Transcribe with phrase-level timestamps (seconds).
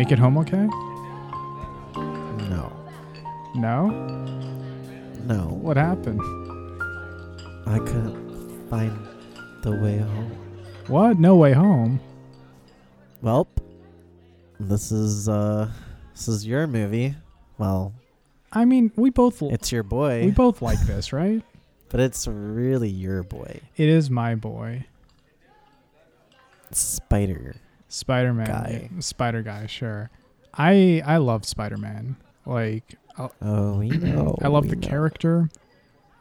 [0.00, 0.66] make it home okay?
[2.48, 2.72] No.
[3.54, 3.88] No?
[5.26, 5.40] No.
[5.60, 6.22] What happened?
[7.66, 8.96] I couldn't find
[9.60, 10.30] the way home.
[10.86, 11.18] What?
[11.18, 12.00] No way home.
[13.20, 13.46] Well,
[14.58, 15.68] this is uh
[16.14, 17.14] this is your movie.
[17.58, 17.92] Well,
[18.50, 21.42] I mean, we both it's your boy, we both like this, right?
[21.90, 24.86] but it's really your boy, It is my boy,
[26.70, 27.56] Spider.
[27.90, 28.46] Spider-Man.
[28.46, 28.88] Guy.
[28.94, 30.10] yeah, Spider guy, sure.
[30.54, 32.16] I I love Spider-Man.
[32.46, 34.36] Like I, Oh, we know.
[34.42, 34.88] I love we the know.
[34.88, 35.50] character.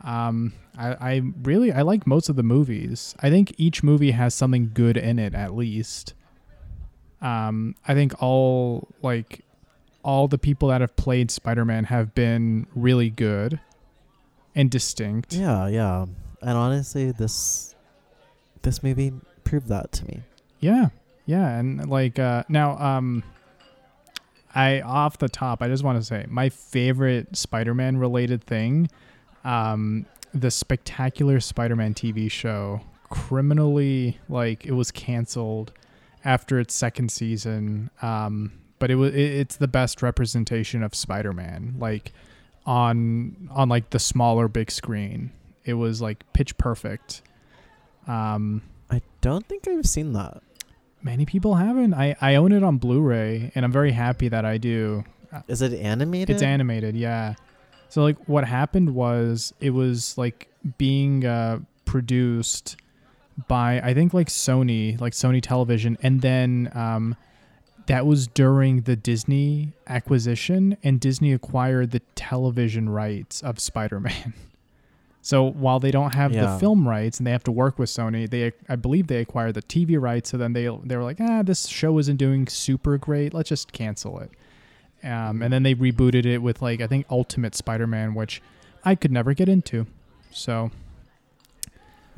[0.04, 3.16] Um, I, I really I like most of the movies.
[3.22, 6.14] I think each movie has something good in it at least.
[7.22, 9.44] Um, I think all like
[10.04, 13.60] all the people that have played Spider-Man have been really good
[14.56, 15.34] and distinct.
[15.34, 16.06] Yeah, yeah.
[16.42, 17.76] And honestly, this
[18.62, 19.12] this movie
[19.44, 20.22] proved that to me.
[20.62, 20.90] Yeah,
[21.30, 23.24] yeah, and like uh, now, um,
[24.56, 28.90] I off the top, I just want to say my favorite Spider-Man related thing,
[29.44, 35.72] um, the Spectacular Spider-Man TV show, criminally like it was canceled
[36.26, 37.92] after its second season.
[38.02, 42.12] Um, but it was it, it's the best representation of Spider-Man, like
[42.66, 45.30] on on like the smaller big screen.
[45.64, 47.22] It was like pitch perfect.
[48.08, 50.42] Um, I don't think I've seen that.
[51.02, 51.94] Many people haven't.
[51.94, 55.04] I, I own it on Blu-ray, and I'm very happy that I do.
[55.48, 56.32] Is it animated?
[56.32, 57.36] It's animated, yeah.
[57.88, 62.78] So like, what happened was it was like being uh, produced
[63.48, 67.16] by I think like Sony, like Sony Television, and then um,
[67.88, 74.34] that was during the Disney acquisition, and Disney acquired the television rights of Spider-Man.
[75.22, 76.54] So while they don't have Yeah.
[76.54, 79.54] the film rights and they have to work with Sony, they I believe they acquired
[79.56, 80.30] the TV rights.
[80.30, 83.34] So then they they were like, ah, this show isn't doing super great.
[83.34, 84.32] Let's just cancel it.
[85.04, 88.42] Um, and then they rebooted it with like I think Ultimate Spider-Man, which
[88.86, 89.88] I could never get into.
[90.32, 90.72] So,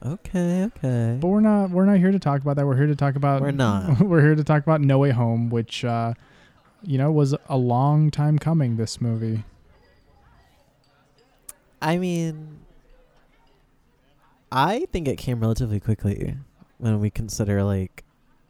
[0.04, 1.18] Okay, okay.
[1.22, 2.66] but we're not we're not here to talk about that.
[2.66, 4.00] We're here to talk about We're not.
[4.02, 6.14] we're here to talk about No Way Home, which uh,
[6.84, 8.78] you know was a long time coming.
[8.78, 9.44] This movie.
[11.82, 12.60] I mean,
[14.52, 16.36] I think it came relatively quickly
[16.78, 18.04] when we consider like,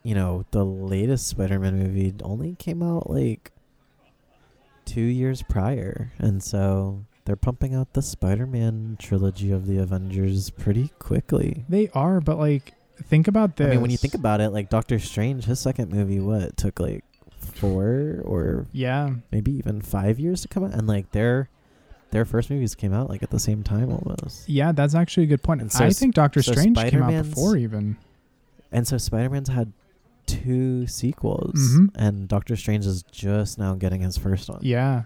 [0.03, 3.51] you know, the latest Spider-Man movie only came out like
[4.85, 10.89] two years prior, and so they're pumping out the Spider-Man trilogy of the Avengers pretty
[10.97, 11.65] quickly.
[11.69, 12.73] They are, but like
[13.03, 13.67] think about this.
[13.67, 16.79] I mean, when you think about it, like Doctor Strange, his second movie, what took
[16.79, 17.03] like
[17.37, 21.49] four or yeah, maybe even five years to come out, and like their
[22.11, 24.47] their first movies came out like at the same time almost.
[24.47, 25.61] yeah, that's actually a good point.
[25.61, 27.97] And so I think Doctor so Strange came out before even.
[28.71, 29.73] And so Spider-Man's had
[30.27, 31.89] two sequels, Mhm.
[31.95, 34.59] and Doctor Strange is just now getting his first one.
[34.61, 35.03] Yeah.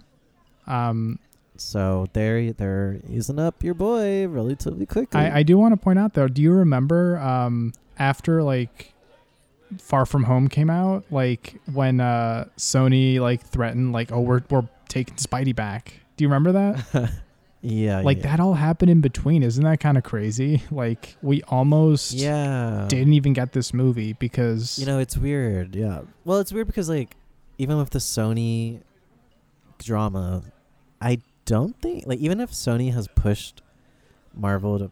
[0.67, 1.19] Um,
[1.57, 5.21] So they're they're easing up your boy relatively quickly.
[5.21, 6.27] I, I do want to point out though.
[6.27, 8.93] Do you remember um, after like
[9.79, 14.67] Far From Home came out, like when uh, Sony like threatened like, oh, we're we're
[14.89, 16.01] taking Spidey back.
[16.17, 17.11] Do you remember that?
[17.61, 18.23] yeah, like yeah.
[18.31, 19.43] that all happened in between.
[19.43, 20.63] Isn't that kind of crazy?
[20.71, 22.85] Like we almost Yeah.
[22.87, 25.75] didn't even get this movie because You know, it's weird.
[25.75, 26.01] Yeah.
[26.23, 27.15] Well, it's weird because like
[27.57, 28.81] even with the Sony
[29.79, 30.43] drama,
[31.01, 33.61] I don't think like even if Sony has pushed
[34.33, 34.91] Marvel to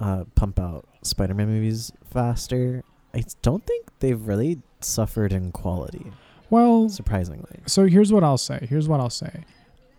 [0.00, 2.82] uh, pump out Spider-Man movies faster,
[3.14, 6.12] I don't think they've really suffered in quality.
[6.50, 6.88] well.
[6.88, 8.66] Surprisingly, So here's what I'll say.
[8.68, 9.44] Here's what I'll say.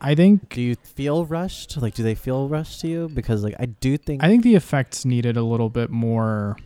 [0.05, 1.77] I think do you feel rushed?
[1.81, 3.09] Like, do they feel rushed to you?
[3.13, 6.57] Because like I do think I think the effects needed a little bit more.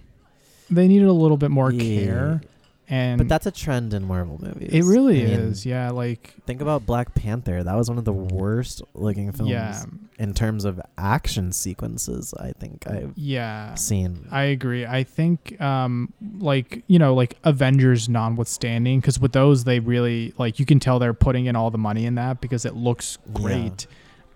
[0.70, 1.82] They needed a little bit more Yeah.
[2.06, 2.42] care,
[2.90, 4.70] and but that's a trend in Marvel movies.
[4.74, 5.66] it really I mean, is.
[5.66, 7.64] Yeah, like Think about Black Panther.
[7.64, 9.84] That was one of the worst looking films yeah,
[10.18, 12.34] in terms of action sequences.
[12.34, 13.76] I think I've yeah.
[13.76, 14.28] seen.
[14.32, 14.86] I agree.
[14.86, 20.60] I think, um, like you know, like Avengers, notwithstanding, because with those they really like
[20.60, 23.34] you can tell they're putting in all the money in that because it looks Yeah.
[23.34, 23.88] great.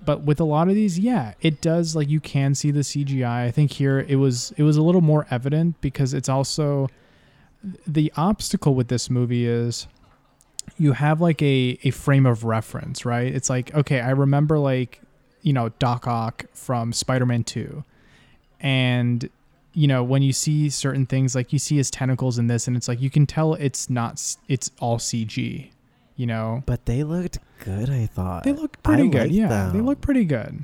[0.06, 1.96] But with a lot of these, yeah, it does.
[1.96, 3.46] Like you can see the CGI.
[3.46, 6.90] I think here it was it was a little more evident because it's also
[7.88, 9.88] the obstacle with this movie is
[10.78, 13.34] you have like a a frame of reference, right?
[13.34, 15.02] It's like okay, I remember like
[15.42, 17.84] you know Doc Ock from Spider-Man Two,
[18.60, 19.30] and
[19.74, 22.76] you know when you see certain things like you see his tentacles in this, and
[22.76, 25.70] it's like you can tell it's not it's all CG,
[26.16, 26.64] you know.
[26.66, 27.90] But they looked good.
[27.90, 29.32] I thought They look pretty I good.
[29.32, 30.64] Yeah, they look pretty good.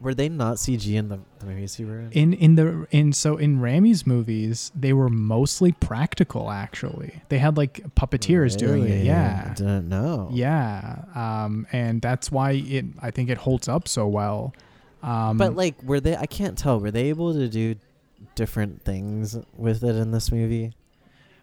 [0.00, 2.12] Were they not CG in the, the movies you were in?
[2.12, 7.56] in in the in so in Raimi's movies they were mostly practical actually they had
[7.58, 10.30] like puppeteers doing it yeah I didn't know.
[10.32, 14.54] yeah um and that's why it I think it holds up so well
[15.02, 16.14] um But like, were they?
[16.16, 16.78] I can't tell.
[16.80, 17.74] Were they able to do
[18.34, 20.72] different things with it in this movie?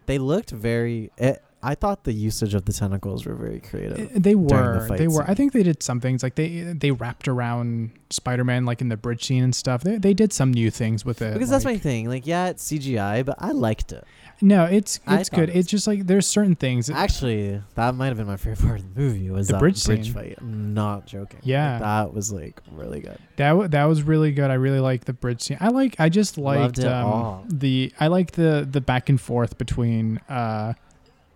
[0.05, 1.09] They looked very.
[1.17, 4.11] It, I thought the usage of the tentacles were very creative.
[4.15, 4.87] Uh, They were.
[4.87, 5.23] fight they were.
[5.27, 8.97] I think they did some things like they they wrapped around Spider-Man like in the
[8.97, 9.81] bridge scene and stuff.
[9.83, 11.33] They they did some new things with it.
[11.33, 12.07] because that's my thing.
[12.09, 14.03] Like, yeah, it's CGI, but I liked it.
[14.39, 14.65] no.
[14.65, 15.49] It's it's good.
[15.49, 16.89] it It's just like there's certain things.
[16.91, 19.29] Actually, that might have been my favorite part of the movie.
[19.31, 20.35] Was The that bridge bridge, fight?
[20.39, 21.39] I'm not joking.
[21.39, 21.79] Like, Yeah.
[21.79, 23.17] that was like really good.
[23.37, 24.51] That w- that was really good.
[24.51, 25.57] I really like the bridge scene.
[25.59, 25.95] I like.
[25.99, 27.91] I just liked it um, the.
[27.99, 30.73] I like the the back and forth between uh,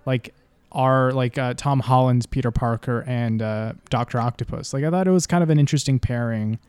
[0.06, 0.34] like
[0.72, 4.74] our like uh, Tom Holland's Peter Parker and uh, Doctor Octopus.
[4.74, 6.60] Like I thought it was kind of an interesting pairing.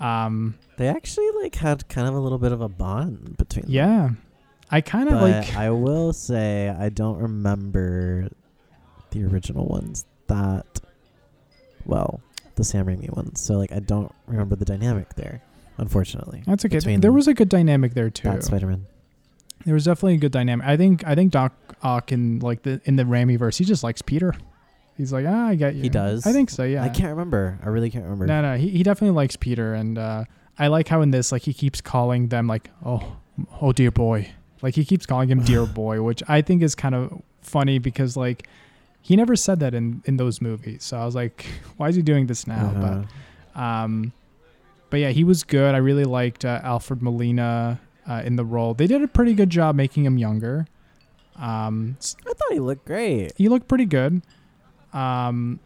[0.00, 3.64] Um, They actually like had kind of a little bit of a bond between.
[3.66, 3.72] them.
[3.72, 4.10] yeah,
[4.70, 5.54] I kind of like.
[5.56, 8.28] I will say I don't remember
[9.10, 10.80] the original ones that
[11.86, 12.20] well,
[12.56, 13.40] the Sam Raimi ones.
[13.40, 15.42] So like I don't remember the dynamic there,
[15.76, 16.42] unfortunately.
[16.46, 16.78] That's okay.
[16.96, 18.28] There was a good dynamic there too.
[18.28, 18.86] That Spider Man.
[19.64, 20.66] There was definitely a good dynamic.
[20.66, 21.06] I think.
[21.06, 21.52] I think Doc
[21.84, 24.34] Ock in like the in the Raimi verse, he just likes Peter.
[24.96, 25.82] He's like, ah, I get you.
[25.82, 26.26] He does?
[26.26, 26.62] I think so.
[26.62, 26.84] Yeah.
[26.84, 27.58] I can't remember.
[27.64, 28.26] I really can't remember.
[28.26, 30.24] No, no, he, he definitely likes Peter, and uh,
[30.56, 33.16] I like how in this, like, he keeps calling them like, oh,
[33.60, 34.30] oh, dear boy,
[34.62, 38.16] like he keeps calling him dear boy, which I think is kind of funny because
[38.16, 38.48] like
[39.02, 40.84] he never said that in in those movies.
[40.84, 41.44] So I was like,
[41.76, 42.72] why is he doing this now?
[42.74, 43.02] Uh-huh.
[43.54, 44.12] But um,
[44.90, 45.74] but yeah, he was good.
[45.74, 48.74] I really liked uh, Alfred Molina uh, in the role.
[48.74, 50.66] They did a pretty good job making him younger.
[51.36, 53.32] Um, I thought he looked great.
[53.36, 54.22] he looked pretty good.
[54.92, 55.58] Um,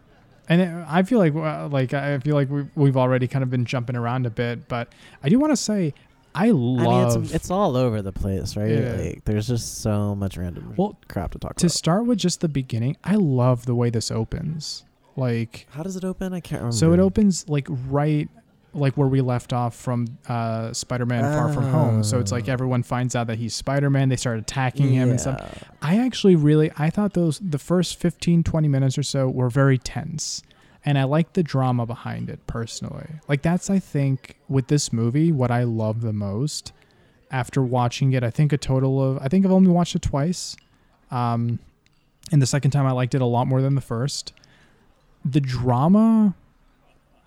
[0.47, 3.49] and it, I feel like uh, like I feel like we've, we've already kind of
[3.51, 4.91] been jumping around a bit, but
[5.23, 5.93] I do want to say
[6.33, 8.69] I love I mean, it's, it's all over the place, right?
[8.71, 8.93] Yeah.
[8.93, 11.71] Like, there's just so much random Well, crap to talk to about.
[11.71, 12.97] start with just the beginning.
[13.03, 14.85] I love the way this opens.
[15.15, 16.33] Like How does it open?
[16.33, 16.75] I can't remember.
[16.77, 18.29] so, it opens like right
[18.73, 22.03] like where we left off from uh, Spider-Man Far From Home.
[22.03, 22.51] So it's like Oh.
[22.53, 24.09] everyone finds out that he's Spider-Man.
[24.09, 25.63] They start attacking him and stuff.
[25.81, 29.77] I actually really I thought those the first 15 20 minutes or so were very
[29.79, 30.43] tense
[30.85, 33.07] and I like the drama behind it personally.
[33.27, 36.71] Like that's I think with this movie what I love the most
[37.31, 38.23] after watching it.
[38.23, 40.55] I think a total of I think I've only watched it twice.
[41.09, 41.57] Um
[42.31, 44.31] and the second time I liked it a lot more than the first.
[45.25, 46.35] The drama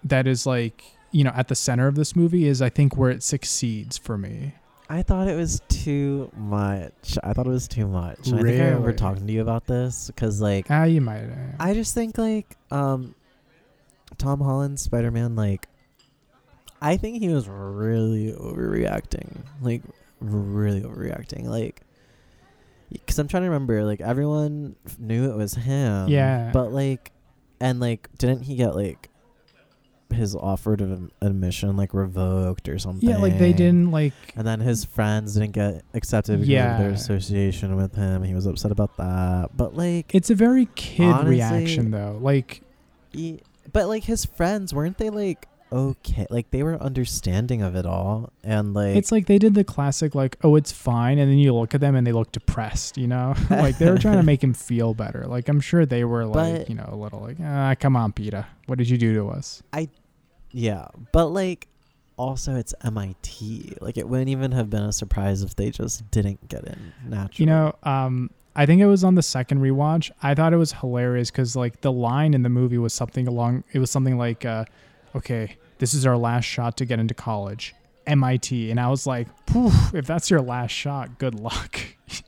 [0.04, 3.10] that is like, you know, at the center of this movie is I think where
[3.10, 4.54] it succeeds for me.
[4.88, 7.16] I thought it was too much.
[7.22, 8.26] I thought it was too much.
[8.28, 11.28] And I think I remember talking to you about this because, like, Ah, you might.
[11.58, 13.14] I just think like um,
[14.18, 15.68] Tom Holland Spider Man, like,
[16.82, 19.82] I think he was really overreacting, like,
[20.20, 21.80] really overreacting, like.
[22.90, 26.08] Because I'm trying to remember, like everyone f- knew it was him.
[26.10, 26.50] Yeah.
[26.52, 27.10] But like,
[27.58, 29.08] and like, didn't he get like
[30.12, 33.08] his offer of admission like revoked or something?
[33.08, 36.74] yeah, like they didn't like And then his friends didn't get accepted because Yeah.
[36.74, 38.22] of their association with him.
[38.22, 39.50] He was upset about that.
[39.56, 42.18] But like, It's a very kid Honestly- reaction though.
[42.20, 42.62] Like
[43.12, 43.40] he,
[43.72, 46.26] but like his friends weren't they like okay?
[46.28, 50.14] Like they were understanding of it all, and like it's like they did the classic
[50.14, 53.06] like, oh, it's fine, and then you look at them and they look depressed, you
[53.06, 53.34] know?
[53.50, 55.24] like they were trying to make him feel better.
[55.26, 58.12] Like I'm sure they were like, But- you know, a little like, ah, come on,
[58.12, 59.62] Peter, what did you do to us?
[60.52, 61.68] Yeah, but like
[62.16, 63.76] also it's MIT.
[63.80, 67.44] Like it wouldn't even have been a surprise if they just didn't get in naturally.
[67.44, 70.10] You know, um, I think it was on the second rewatch.
[70.22, 73.64] I thought it was hilarious because like the line in the movie was something along.
[73.72, 74.64] It was something like, uh,
[75.16, 77.74] "Okay, this is our last shot to get into college,
[78.06, 81.80] MIT," and I was like, "Poof, "If that's your last shot, good luck."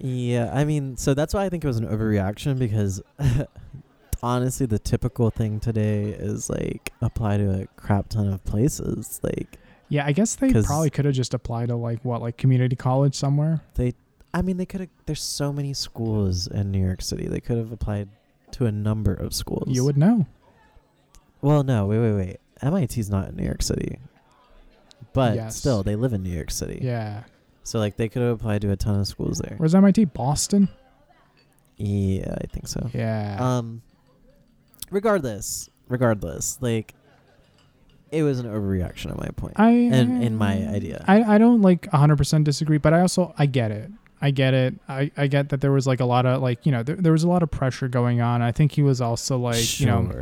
[0.00, 3.00] Yeah, I mean, so that's why I think it was an overreaction because
[4.22, 9.20] honestly, the typical thing today is like apply to a crap ton of places.
[9.22, 12.76] Like, yeah, I guess they probably could have just applied to like what, like community
[12.76, 13.62] college somewhere.
[13.74, 13.94] They
[14.34, 14.88] I mean, they could have.
[15.06, 17.26] There's so many schools in New York City.
[17.28, 18.08] They could have applied
[18.52, 19.68] to a number of schools.
[19.68, 20.26] You would know.
[21.42, 22.36] Well, no, wait, wait, wait.
[22.62, 23.98] MIT's not in New York City,
[25.12, 25.56] but Yes.
[25.56, 26.78] still, they live in New York City.
[26.80, 27.24] Yeah.
[27.64, 29.56] So like, they could have applied to a ton of schools there.
[29.58, 30.04] Where's MIT?
[30.06, 30.68] Boston.
[31.76, 32.88] Yeah, I think so.
[32.94, 33.36] Yeah.
[33.40, 33.82] Um,
[34.92, 36.94] regardless, regardless, like,
[38.10, 39.54] it was an overreaction at my point.
[39.58, 41.02] I in- in my idea.
[41.08, 43.90] I, I don't like 100% disagree, but I also I get it.
[44.20, 44.74] I get it.
[44.88, 47.10] I, I get that there was like a lot of like, you know, there, there
[47.12, 48.40] was a lot of pressure going on.
[48.42, 50.12] I think he was also like, you know,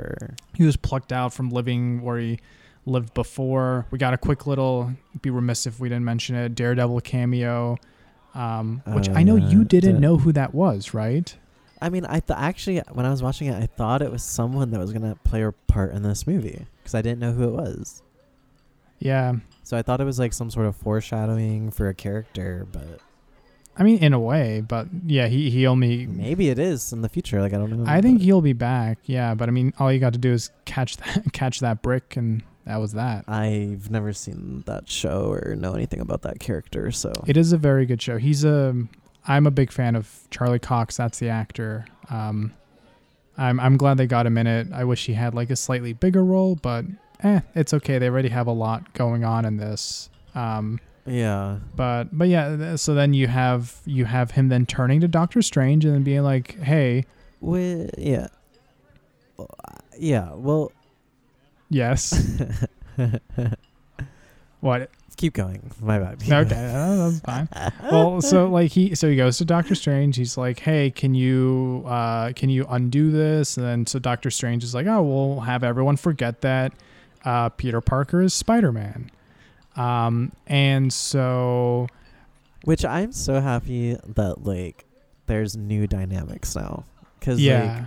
[0.55, 2.39] he was plucked out from living where he
[2.87, 3.87] lived before.
[3.91, 4.93] We got a quick little.
[5.21, 6.55] Be remiss if we didn't mention it.
[6.55, 7.77] Daredevil cameo,
[8.35, 11.37] um, which Oh, I know you didn't the- know who that was, right?
[11.81, 14.71] I mean, I th- actually when I was watching it, I thought it was someone
[14.71, 17.53] that was gonna play a part in this movie because I didn't know who it
[17.53, 18.03] was.
[18.99, 23.01] Yeah, So I thought it was like some sort of foreshadowing for a character, but
[23.79, 26.07] I mean in a way, but yeah, he he only.
[26.07, 27.41] maybe it is in the future.
[27.41, 27.91] Like I don't know.
[27.91, 28.99] I think he'll be back.
[29.05, 32.17] Yeah, but I mean, all you got to do is catch that catch that brick,
[32.19, 33.25] and that was that.
[33.27, 37.57] I've never seen that show or know anything about that character, so It is a
[37.59, 38.19] very good show.
[38.19, 38.77] He's a.
[39.27, 40.97] I'm a big fan of Charlie Cox.
[40.97, 41.87] That's the actor.
[42.09, 42.53] Um,
[43.39, 44.69] I'm I'm glad they got him in it.
[44.73, 46.85] I wish he had like a slightly bigger role, but
[47.23, 47.99] eh, it's okay.
[47.99, 50.11] They already have a lot going on in this.
[50.35, 51.59] Um, yeah.
[51.77, 52.77] but but yeah.
[52.77, 56.23] So then you have you have him then turning to Doctor Strange and then being
[56.23, 57.05] like, hey,
[57.41, 58.29] Wi- yeah.
[59.39, 59.45] Uh,
[59.99, 60.33] Yeah.
[60.35, 60.73] Well,
[61.71, 62.37] yes,
[64.61, 64.91] what?
[65.17, 65.71] keep going.
[65.83, 66.23] My bad.
[66.23, 67.49] Okay, uh, that's fine.
[67.91, 71.85] well so like he so he goes to doctor strange he's like hey can you
[71.87, 75.63] uh can you undo this and then so doctor strange is like oh we'll have
[75.63, 76.73] everyone forget that
[77.27, 79.11] uh peter parker is spider-man
[79.77, 81.87] um and so
[82.65, 84.87] Which I'm so happy that like
[85.27, 86.85] there's new dynamics now
[87.19, 87.87] because like yeah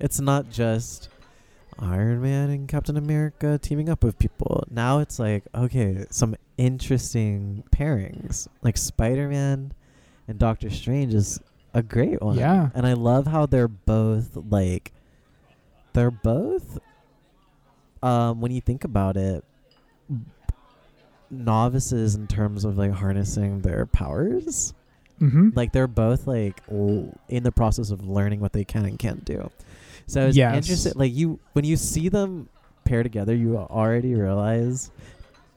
[0.00, 1.10] it's not just
[1.78, 4.64] Iron Man and Captain America teaming up with people.
[4.70, 9.72] Now it's like okay, some interesting pairings like Spider Man
[10.28, 11.40] and Doctor Strange is
[11.74, 12.38] a great one.
[12.38, 12.70] Yeah.
[12.74, 14.92] and I love how they're both like
[15.92, 16.78] they're both
[18.02, 19.44] um when you think about it
[21.30, 24.74] novices in terms of like harnessing their powers
[25.20, 25.50] mm-hmm.
[25.54, 29.24] like they're both like l- in the process of learning what they can and can't
[29.24, 29.50] do
[30.06, 30.56] so it's Yes.
[30.56, 32.48] interesting like you when you see them
[32.84, 34.90] pair together you already realize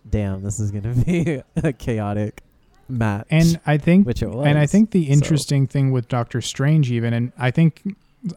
[0.09, 2.41] damn this is gonna be a chaotic
[2.87, 6.07] match and i think which it was and i think the so- interesting thing with
[6.07, 7.83] doctor strange even and i think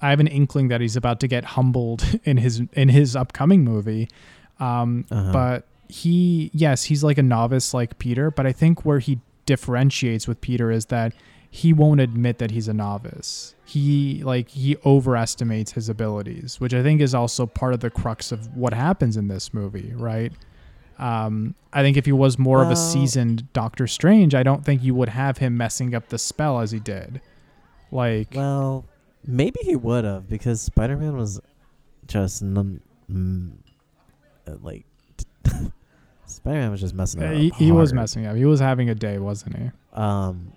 [0.03, 3.65] i have an inkling that he's about to get humbled in his in his upcoming
[3.65, 4.09] movie
[4.61, 5.33] um Uh-huh.
[5.33, 10.29] but he yes he's like a novice like peter but i think where he differentiates
[10.29, 11.13] with peter is that
[11.55, 13.55] he won't admit that he's a novice.
[13.67, 18.33] He like he overestimates his abilities which i think is also part of the crux
[18.33, 20.33] of what happens in this movie right?
[20.99, 24.83] Um i think if he was more of a seasoned doctor strange i don't think
[24.83, 27.21] you would have him messing up the spell as he did.
[27.91, 28.85] Like Well,
[29.27, 31.41] maybe he would have because Spider Man was
[32.07, 32.81] just num-
[33.11, 33.53] mm,
[34.47, 34.85] uh, like
[36.27, 37.35] Spider Man was just messing up.
[37.35, 38.37] he, he was messing up.
[38.37, 39.71] He was having a day wasn't he?
[39.93, 40.53] Um,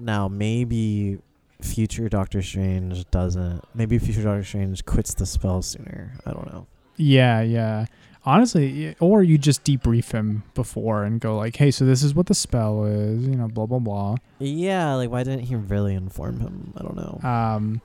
[0.00, 1.18] now maybe
[1.60, 3.64] future Doctor Strange doesn't.
[3.74, 6.14] Maybe future Doctor Strange quits the spell sooner.
[6.26, 6.66] I don't know.
[6.96, 7.86] Yeah, yeah.
[8.24, 12.26] Honestly, or you just debrief him before and go like, "Hey, so this is what
[12.26, 14.16] the spell is," you know, blah blah blah.
[14.38, 16.74] Yeah, like why didn't he really inform him?
[16.76, 17.28] I don't know.
[17.28, 17.80] Um,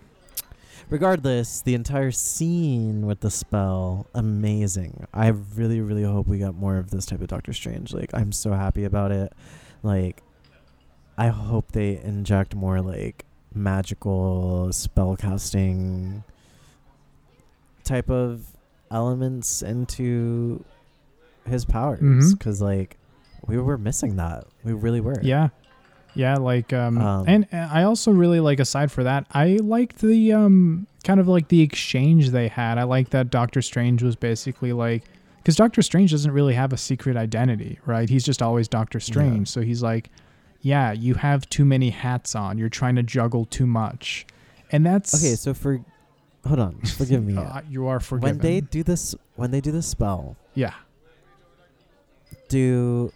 [0.89, 5.07] Regardless, the entire scene with the spell, amazing.
[5.13, 7.91] I really, really hope we got more of this type of Doctor Strange.
[7.91, 9.33] Like, I'm so happy about it.
[9.81, 10.21] Like,
[11.17, 16.23] I hope they inject more like magical spell casting
[17.83, 18.45] type of
[18.91, 20.63] elements into
[21.47, 22.97] his powers because like
[23.45, 25.49] we were missing that we really were yeah,
[26.15, 26.35] yeah.
[26.37, 28.59] Like, um, Um, and, and I also really like.
[28.59, 32.77] Aside for that, I liked the um, kind of like the exchange they had.
[32.77, 35.03] I like that Doctor Strange was basically like,
[35.37, 38.09] because Doctor Strange doesn't really have a secret identity, right?
[38.09, 39.47] He's just always Doctor Strange.
[39.47, 40.09] So he's like,
[40.61, 42.57] yeah, you have too many hats on.
[42.57, 44.25] You're trying to juggle too much,
[44.71, 45.79] and that's okay so for
[46.45, 48.37] hold on forgive me Uh, you are forgiven.
[48.37, 50.73] when they do this when they do the spell yeah.
[52.49, 53.11] do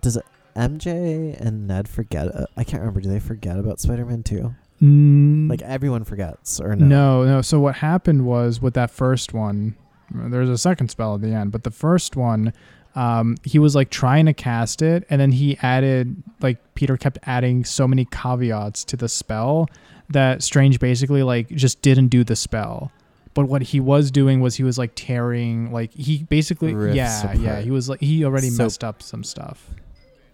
[0.00, 0.18] does
[0.56, 5.50] mj and ned forget uh, i can't remember do they forget about spider-man too Mm,
[5.50, 7.42] like everyone forgets or no no, no.
[7.42, 9.76] So what happened was with that first one,
[10.10, 12.54] there's a second spell at the end, but the first one,
[12.94, 17.18] um, he was like trying to cast it, and then he added like Peter kept
[17.24, 19.68] adding so many caveats to the spell
[20.08, 22.90] that Strange basically like just didn't do the spell.
[23.32, 27.32] But what he was doing was he was like tearing, like he basically, Riffs yeah,
[27.34, 29.70] yeah, he was like he already So- messed up some stuff.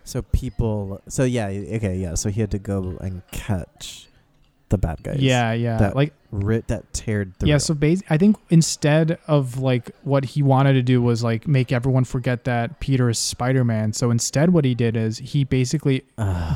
[0.05, 4.07] so people so yeah okay yeah so he had to go and catch
[4.69, 8.17] the bad guys Yeah, yeah, that like ri- that teared through Yeah, so bas- I
[8.19, 12.81] think instead of like what he wanted to do was like make everyone forget that
[12.81, 13.93] Peter is Spider-Man.
[13.93, 16.05] So instead what he did is he basically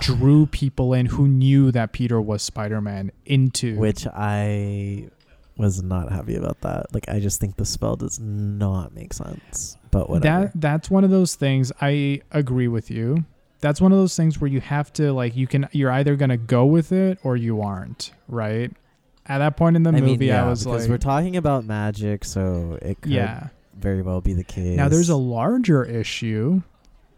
[0.00, 5.08] drew people in who knew that Peter was Spider-Man into which I
[5.56, 6.92] was not happy about that.
[6.94, 9.76] Like I just think the spell does not make sense.
[9.90, 10.46] But whatever.
[10.46, 13.24] That that's one of those things I agree with you.
[13.60, 16.36] That's one of those things where you have to like you can you're either gonna
[16.36, 18.72] go with it or you aren't, right?
[19.26, 20.98] At that point in the I movie, mean, yeah, I was like because like, we're
[20.98, 23.48] talking about magic, so it could yeah.
[23.76, 24.76] very well be the case.
[24.76, 26.62] Now there's a larger issue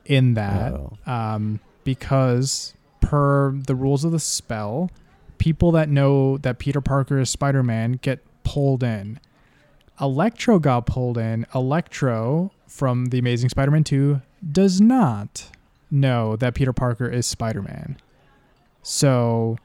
[0.05, 0.93] in that Oh.
[1.07, 4.91] um, because per the rules of the spell,
[5.39, 9.21] people that know that Peter Parker is Spider-Man get pulled in.
[10.01, 11.47] Electro got pulled in.
[11.55, 14.21] Electro from the Amazing Spider-Man 2
[14.51, 15.51] does not
[15.93, 17.97] know that Peter Parker is Spider-Man.
[18.83, 19.57] So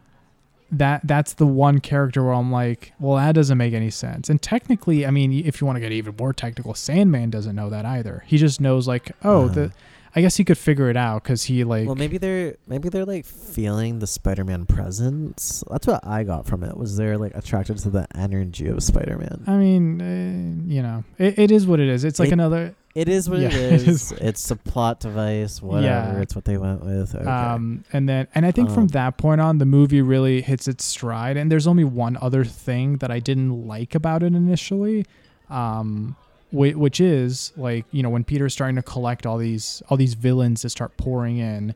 [0.72, 4.30] that that's the one character where I'm like, well, that doesn't make any sense.
[4.30, 7.70] And technically, I mean, if you want to get even more technical, Sandman doesn't know
[7.70, 8.24] that either.
[8.28, 9.54] He just knows like, oh, Uh-huh.
[9.54, 9.72] the
[10.16, 13.06] I guess he could figure it out because he like well, maybe they're maybe they're
[13.06, 15.64] like feeling the Spider-Man presence.
[15.70, 16.76] That's what I got from it.
[16.76, 19.44] Was they're like attracted to the energy of Spider-Man?
[19.46, 22.04] I mean, uh, you know, it, it is what it is.
[22.04, 22.74] It's like It- another.
[22.98, 23.88] It is what Yeah, it it is.
[23.88, 24.12] is.
[24.14, 25.62] It's a plot device.
[25.62, 25.86] Whatever.
[26.16, 26.22] Yeah.
[26.22, 27.14] It's what they went with.
[27.16, 27.24] Okay.
[27.26, 30.68] Um, and then, and I think from Um, that point on, the movie really hits
[30.68, 31.38] its stride.
[31.38, 35.06] And there's only one other thing that I didn't like about it initially,
[35.50, 36.16] um,
[36.52, 40.16] whi- which is like you know when Peter's starting to collect all these all these
[40.16, 41.76] villains that start pouring in.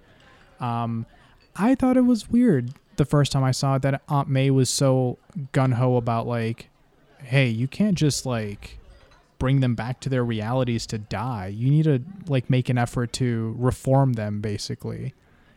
[0.60, 1.06] Um,
[1.56, 4.70] I thought it was weird the first time I saw it that Aunt May was
[4.70, 5.18] so
[5.51, 6.70] gun ho about like,
[7.24, 8.78] hey, you can't just like
[9.41, 11.48] bring them back to their realities to die.
[11.48, 15.15] You need to like make an effort to reform them basically.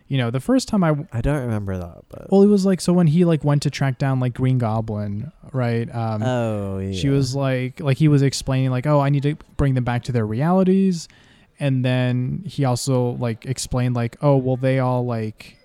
[0.08, 2.80] You know, the first time I I don't remember that, but well it was like
[2.80, 5.94] so when he like went to track down like Green Goblin, right?
[5.94, 6.92] Um oh yeah.
[6.98, 10.04] she was like like he was explaining like, "Oh, I need to bring them back
[10.04, 11.06] to their realities."
[11.60, 15.58] And then he also like explained like, "Oh, well they all like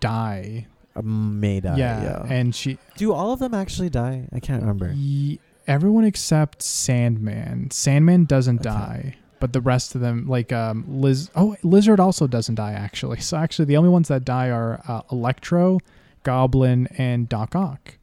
[0.00, 1.76] die." Um, may die.
[1.76, 2.02] yeah.
[2.02, 2.26] Yeah.
[2.32, 4.28] And she Do all of them actually die?
[4.32, 4.92] I can't remember.
[4.92, 7.70] Ye- everyone except Sandman.
[7.70, 11.30] Sandman doesn't die, but the rest of them, like um, Liz.
[11.34, 13.18] Oh, Lizard also doesn't die actually.
[13.20, 15.80] So actually, the only ones that die are uh, Electro,
[16.22, 17.98] Goblin, and Doc Ock.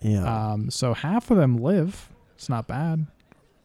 [0.00, 0.24] Yeah.
[0.52, 2.10] Um, so half of them live.
[2.34, 3.06] It's not bad,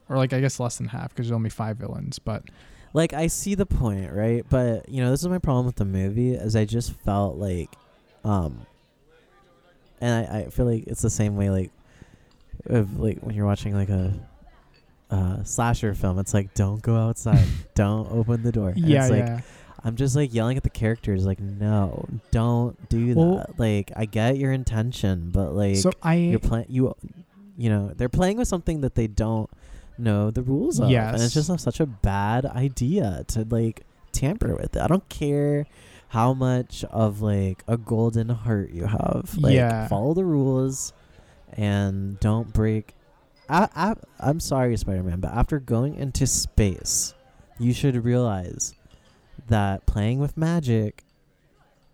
[0.08, 2.20] or like I guess less than half because there's only five villains.
[2.20, 2.44] But
[2.94, 4.46] like I see the point, right?
[4.50, 7.70] But you know, this is my problem with the movie is I just felt like
[8.24, 8.66] um
[10.02, 11.72] and I, I feel like it's the same way like
[12.66, 14.14] of like when you're watching like a
[15.12, 17.46] uh slasher film, it's like don't go outside,
[17.76, 18.70] don't open the door.
[18.70, 19.42] And yeah, it's like yeah,
[19.84, 23.60] I'm just like yelling at the characters like no, don't do Well- that.
[23.60, 26.94] Like I get your intention, but like so I you're playing you
[27.58, 29.50] you know they're playing with something that they don't
[29.98, 33.82] know the rules of and it's just such a bad idea to like
[34.14, 35.66] tamper with it i don't care
[36.08, 39.90] how much of like a golden heart you have like Yeah.
[39.90, 40.94] follow the rules
[41.54, 42.94] and don't break
[43.50, 47.14] I, I, i'm sorry spider-man but after going into space
[47.58, 48.74] you should realize
[49.48, 51.04] that playing with magic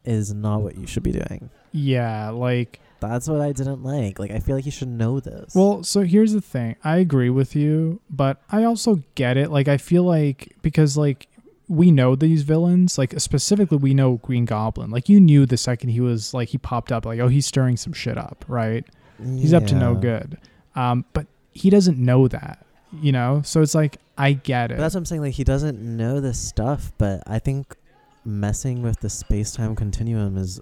[0.04, 4.18] is not what you should be doing yeah, like that's what I didn't like.
[4.18, 5.54] Like I feel like you should know this.
[5.54, 6.78] Well, so here's the thing.
[6.86, 9.52] I agree with you, but I also get it.
[9.52, 11.28] Like I feel like because like
[11.68, 14.90] we know these villains, like specifically we know Green Goblin.
[14.90, 17.76] Like you knew the second he was like he popped up like oh he's stirring
[17.76, 18.86] some shit up, right?
[19.24, 20.38] He's up to no good.
[20.76, 22.66] Um but he doesn't know that,
[23.02, 23.42] you know?
[23.44, 24.76] So it's like I get it.
[24.78, 25.22] But that's what I'm saying.
[25.22, 27.76] Like he doesn't know this stuff, but I think
[28.24, 30.60] messing with the space time continuum is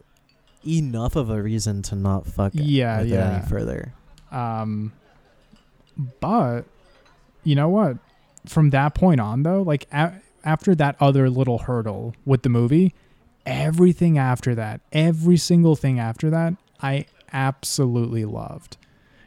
[0.67, 3.35] enough of a reason to not fuck Yeah, with it yeah.
[3.37, 3.93] any further.
[4.31, 4.93] Um,
[6.19, 6.63] but
[7.43, 7.97] you know what?
[8.45, 10.13] From that point on, though, like a-
[10.43, 12.93] after that other little hurdle with the movie,
[13.45, 18.77] everything after that, every single thing after that, I absolutely loved.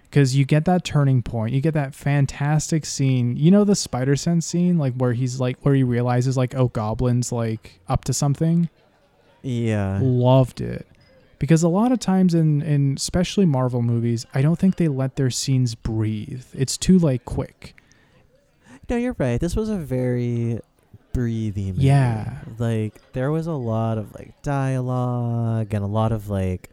[0.05, 3.37] Because you get that turning point, you get that fantastic scene.
[3.37, 6.69] You know the spider sense scene, like where he's like, where he realizes like, oh,
[6.69, 8.69] goblins like up to something
[9.42, 9.99] Yeah.
[10.03, 10.87] loved it
[11.38, 15.16] because a lot of times in in especially marvel movies i don't think they let
[15.16, 17.75] their scenes breathe it's too like quick
[18.88, 19.38] No, you're right.
[19.40, 20.61] This was a very
[21.12, 21.83] breathy movie.
[21.87, 22.38] Yeah.
[22.59, 26.71] Like there was a lot of like dialogue and a lot of like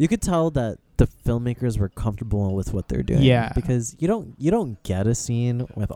[0.00, 3.22] you could tell that the filmmakers were comfortable with what they're doing.
[3.22, 3.52] Yeah.
[3.54, 5.92] Because you don't you don't get a scene with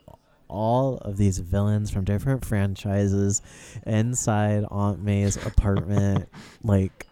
[0.46, 3.40] all of these villains from different franchises
[3.86, 6.28] inside Aunt May's apartment
[6.62, 7.06] like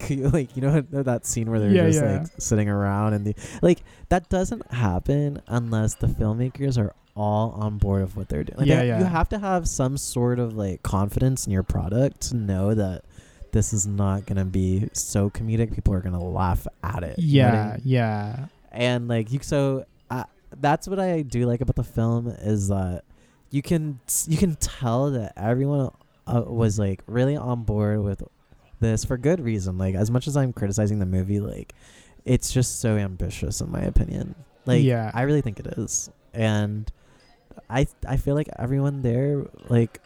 [0.10, 2.18] like you know that scene where they're Yeah, just yeah.
[2.20, 7.76] like sitting around and the like that doesn't happen unless the filmmakers are all on
[7.76, 8.60] board of what they're doing.
[8.60, 8.98] Like Yeah, yeah.
[8.98, 13.04] You have to have some sort of like confidence in your product to know that
[13.56, 15.74] this is not gonna be so comedic.
[15.74, 17.18] People are gonna laugh at it.
[17.18, 17.80] you know what I yeah mean?
[17.84, 20.24] yeah and like you so uh,
[20.60, 23.02] that's what I do like about the film is that
[23.50, 25.90] you can you can tell that everyone
[26.26, 28.22] uh, was like really on board with
[28.80, 29.78] this for good reason.
[29.78, 31.72] Like as much as I'm criticizing the movie, like
[32.26, 34.34] it's just so ambitious in my opinion.
[34.66, 35.10] Like Yeah.
[35.14, 36.90] I really think it is, and
[37.70, 40.00] I I feel like everyone there like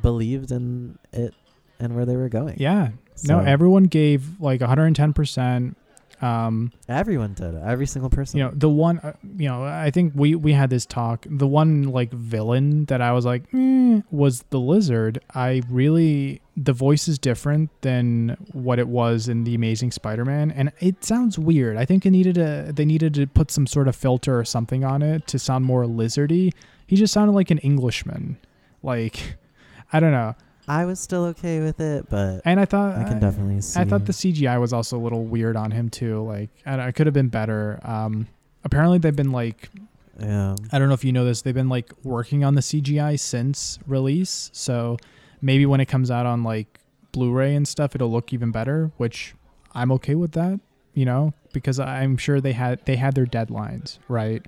[0.00, 1.34] believed in it
[1.80, 2.56] and where they were going.
[2.58, 2.90] Yeah.
[3.14, 5.74] So No, everyone gave like 110%.
[6.22, 7.54] Um, everyone did.
[7.56, 8.38] Every single person.
[8.38, 11.26] you know, the one, uh, you know, I think we we had this talk.
[11.28, 15.20] The one like villain that I was like, eh, was the lizard.
[15.34, 20.72] I really the voice is different than what it was in the Amazing Spider-Man, and
[20.80, 21.76] it sounds weird.
[21.76, 24.84] I think it needed a they needed to put some sort of filter or something
[24.84, 26.54] on it to sound more lizardy.
[26.86, 28.38] He just sounded like an Englishman,
[28.82, 29.36] like
[29.92, 30.34] I don't know.
[30.68, 33.78] I was still okay with it, but And I thought I can definitely see.
[33.80, 36.24] I thought the CGI was also a little weird on him too.
[36.24, 37.78] Like, I, I could have been better.
[37.84, 38.26] Um,
[38.64, 39.70] apparently they've been like,
[40.18, 40.56] yeah.
[40.72, 43.78] I don't know if you know this, they've been like working on the CGI since
[43.86, 44.50] release.
[44.52, 44.96] So
[45.40, 46.80] maybe when it comes out on like
[47.12, 48.90] Blu-ray and stuff, it'll look even better.
[48.96, 49.34] Which
[49.72, 50.58] I'm okay with that,
[50.94, 54.44] you know, because I'm sure they had they had their deadlines, right?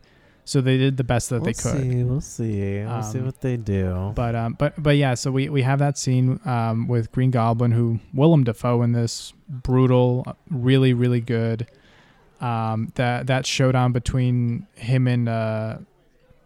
[0.49, 1.65] So they did the best that they could.
[1.65, 1.93] we'll they could.
[1.93, 2.05] see.
[2.05, 2.85] We'll see.
[2.85, 4.13] We'll see Um, what they do.
[4.15, 7.73] But um, but but yeah, so we we have that scene um with Green Goblin,
[7.73, 11.67] who Willem Dafoe in this brutal, uh, really really good.
[12.41, 15.79] Um, that that showdown between him and uh,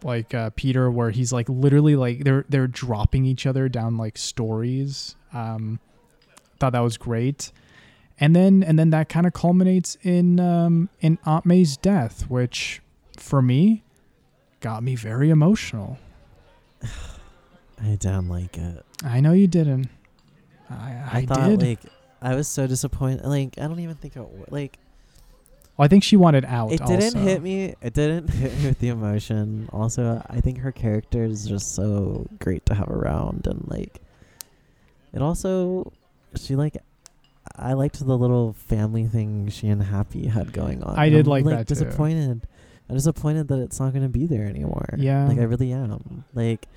[0.03, 4.17] like uh, Peter, where he's like literally like they're they're dropping each other down like
[4.19, 5.15] stories.
[5.33, 5.79] Um,
[6.59, 7.53] thought that was great.
[8.19, 12.81] And then and then that kind of culminates in um in Aunt May's death, which
[13.19, 13.83] for me
[14.62, 15.98] got me very emotional.
[17.83, 18.85] I don't like it.
[19.05, 19.88] I know you didn't.
[20.70, 21.62] I, I, I, thought did.
[21.62, 21.81] like
[22.22, 23.25] I was so disappointed.
[23.27, 24.79] Like I don't even think it like
[25.77, 26.72] well, I think she wanted out.
[26.72, 27.75] it didn't hit me.
[27.83, 29.68] It didn't hit me with the emotion.
[29.72, 34.01] Also, I think her character is just so great to have around, and like
[35.12, 35.92] it also
[36.37, 36.79] she like.
[37.57, 40.96] I liked the little family thing she and Happy had going on.
[40.96, 41.75] I did I'm, like that, too.
[42.92, 44.87] I'm disappointed that it's not going to be there anymore.
[44.98, 45.26] Yeah.
[45.26, 46.24] like I really am.
[46.35, 46.68] Like,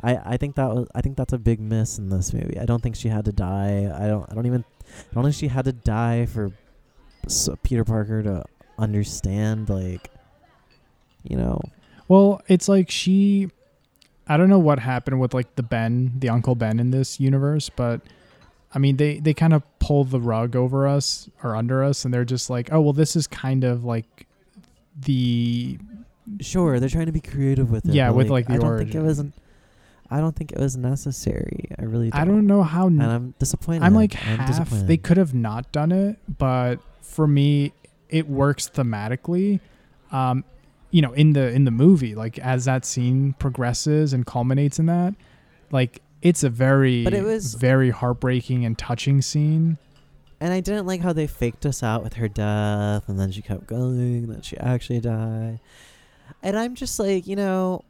[0.00, 2.56] I I think that was I think that's a big miss in this movie.
[2.56, 3.92] I don't think she had to die.
[3.92, 6.52] I don't I don't even I don't think she had to die for
[7.26, 8.44] s Peter Parker to
[8.78, 10.08] understand like,
[11.24, 11.60] you know.
[12.06, 13.50] Well, it's like she.
[14.28, 17.70] I don't know what happened with like the Ben, the Uncle Ben in this universe,
[17.70, 18.02] but
[18.72, 22.14] I mean they they kind of pull the rug over us or under us, and
[22.14, 24.25] they're just like, oh well, this is kind of like
[25.02, 25.78] the
[26.40, 27.94] Sure, they're trying to be creative with it.
[27.94, 29.06] Yeah, with, like, the I don't think it origin.
[29.06, 29.34] wasn't.
[30.10, 31.68] I don't think it was necessary.
[31.78, 32.10] I really.
[32.10, 32.20] Don't.
[32.20, 33.82] I don't know how And I'm disappointed.
[33.82, 34.48] I'm like I'm half.
[34.48, 34.86] disappointed.
[34.88, 37.72] They could have not done it, but for me,
[38.08, 39.60] it works thematically.
[40.12, 40.44] Um,
[40.90, 44.86] you know, in the in the movie, like as that scene progresses and culminates in
[44.86, 45.14] that,
[45.72, 49.78] like it's a very, But it was- very heartbreaking and touching scene.
[50.38, 53.40] And I didn't like how they faked us out with her death, and then she
[53.40, 55.60] kept going, and then she actually died.
[56.42, 57.84] And I'm just like, you know,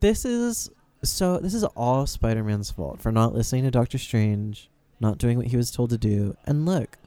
[0.00, 0.70] this is
[1.02, 1.38] so.
[1.38, 5.56] This is all Spider-Man's fault for not listening to Doctor Strange, not doing what he
[5.56, 6.36] was told to do.
[6.44, 6.98] And look,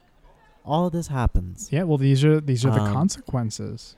[0.64, 1.68] all this happens.
[1.70, 3.96] Yeah, well, these are these are the Um, consequences.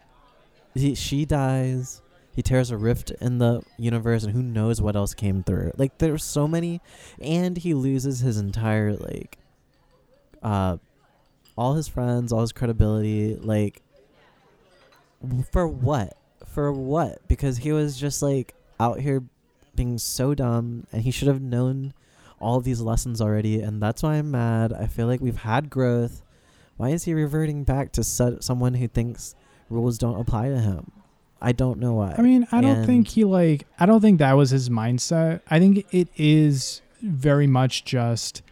[0.74, 2.02] He, she dies.
[2.32, 5.72] He tears a rift in the universe, and who knows what else came through.
[5.76, 6.80] Like there's so many,
[7.20, 9.38] and he loses his entire like,
[10.42, 10.76] uh,
[11.56, 13.36] all his friends, all his credibility.
[13.36, 13.82] Like,
[15.50, 16.16] for what?
[16.46, 17.26] For what?
[17.28, 19.22] Because he was just like out here
[19.74, 21.94] being so dumb, and he should have known
[22.40, 23.60] all these lessons already.
[23.60, 24.72] And that's why I'm mad.
[24.72, 26.22] I feel like we've had growth.
[26.76, 29.34] Why is he reverting back to so- someone who thinks
[29.68, 30.92] rules don't apply to him?
[31.42, 32.14] I don't know why.
[32.18, 33.66] I mean, I don't think he like.
[33.78, 35.40] I don't think that was his mindset.
[35.50, 38.42] I think it is very much just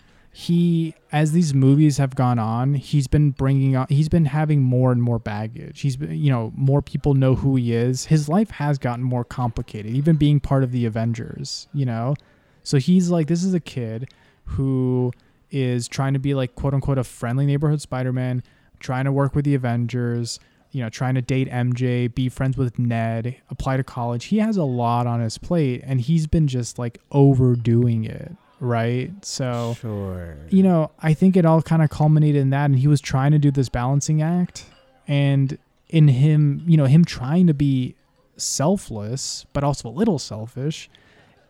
[0.41, 4.93] he as these movies have gone on he's been bringing on he's been having more
[4.93, 5.81] and more baggage.
[5.81, 8.05] He's been you know more people know who he is.
[8.05, 12.15] His life has gotten more complicated even being part of the avengers you know?
[12.63, 14.13] So he's like this is a kid
[14.45, 15.11] who
[15.51, 18.45] is trying to be like quote unquote a friendly neighborhood spider-man
[18.79, 20.39] trying to work with the avengers
[20.71, 24.27] you know trying to date mj be friends with ned apply to college.
[24.27, 29.11] He has a lot on his plate and he's been just like overdoing it right
[29.25, 30.37] so sure.
[30.49, 33.33] you know, I think it all kind of culminated in that, and he was trying
[33.33, 34.67] to do this balancing act,
[35.07, 37.95] and in him, you know, him trying to be
[38.37, 40.91] selfless but also a little selfish,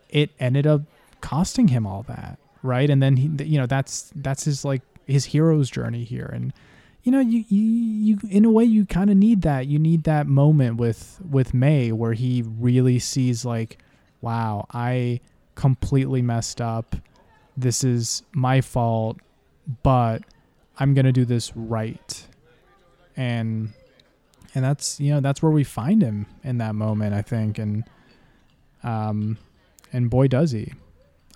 [0.09, 0.83] it ended up
[1.21, 2.88] costing him all that, right?
[2.88, 6.53] And then he, you know, that's that's his like his hero's journey here, and
[7.05, 10.05] you know you you, you in a way you kind of need that you need
[10.05, 13.79] that moment with with may where he really sees like
[14.21, 15.18] wow i
[15.59, 16.94] completely messed up.
[17.57, 19.18] This is my fault
[19.83, 20.23] but
[20.79, 22.27] i'm gonna do this right.
[23.16, 23.73] And
[24.55, 27.59] and that's you know that's where we find him in that moment i think.
[27.59, 27.85] And
[28.85, 29.37] um
[29.92, 30.73] and boy does he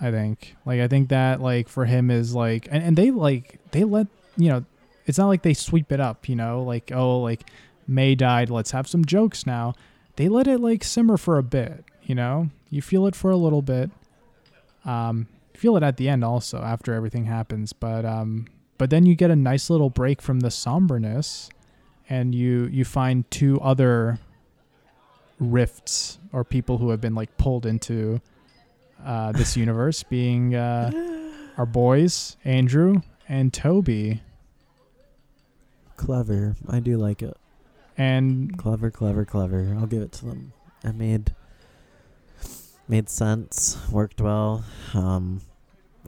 [0.01, 0.55] i think.
[0.65, 4.07] Like i think that like for him is like and, and they like they let
[4.37, 4.65] you know
[5.05, 7.51] it's not like they sweep it up you know like oh like
[7.89, 9.75] may died let's have some jokes now.
[10.15, 12.51] They let it like simmer for a bit you know?
[12.71, 13.91] You feel it for a little bit
[14.85, 18.47] um feel it at the end also after everything happens but um
[18.79, 21.49] but then you get a nice little break from the somberness
[22.09, 24.19] and you you find two other
[25.39, 28.21] rifts or people who have been like pulled into
[29.05, 30.91] uh, this universe being uh,
[31.57, 34.21] our boys andrew and tobey
[35.97, 36.57] Clever.
[36.69, 37.37] I do like it.
[37.97, 39.77] and Clever, clever, clever.
[39.79, 40.53] I'll give it to them.
[40.83, 41.33] I made
[42.89, 43.79] made sense.
[43.91, 44.65] Worked well.
[44.95, 45.41] Um,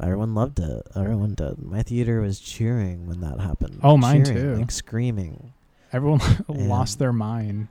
[0.02, 0.82] everyone loved it.
[0.94, 1.58] Everyone did.
[1.62, 3.80] My theater was cheering when that happened.
[3.82, 4.54] Oh, mine Cheering, too.
[4.56, 5.52] Like screaming.
[5.92, 7.68] everyone lost their mind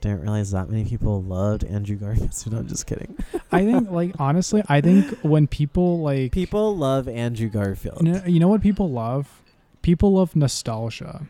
[0.00, 2.34] Didn't realize that many people loved Andrew Garfield.
[2.34, 3.16] So no, I'm just kidding.
[3.50, 8.06] i think like honestly i think when people like People love Andrew Garfield.
[8.06, 9.42] You know, you know what people love?
[9.82, 11.26] People love nostalgia.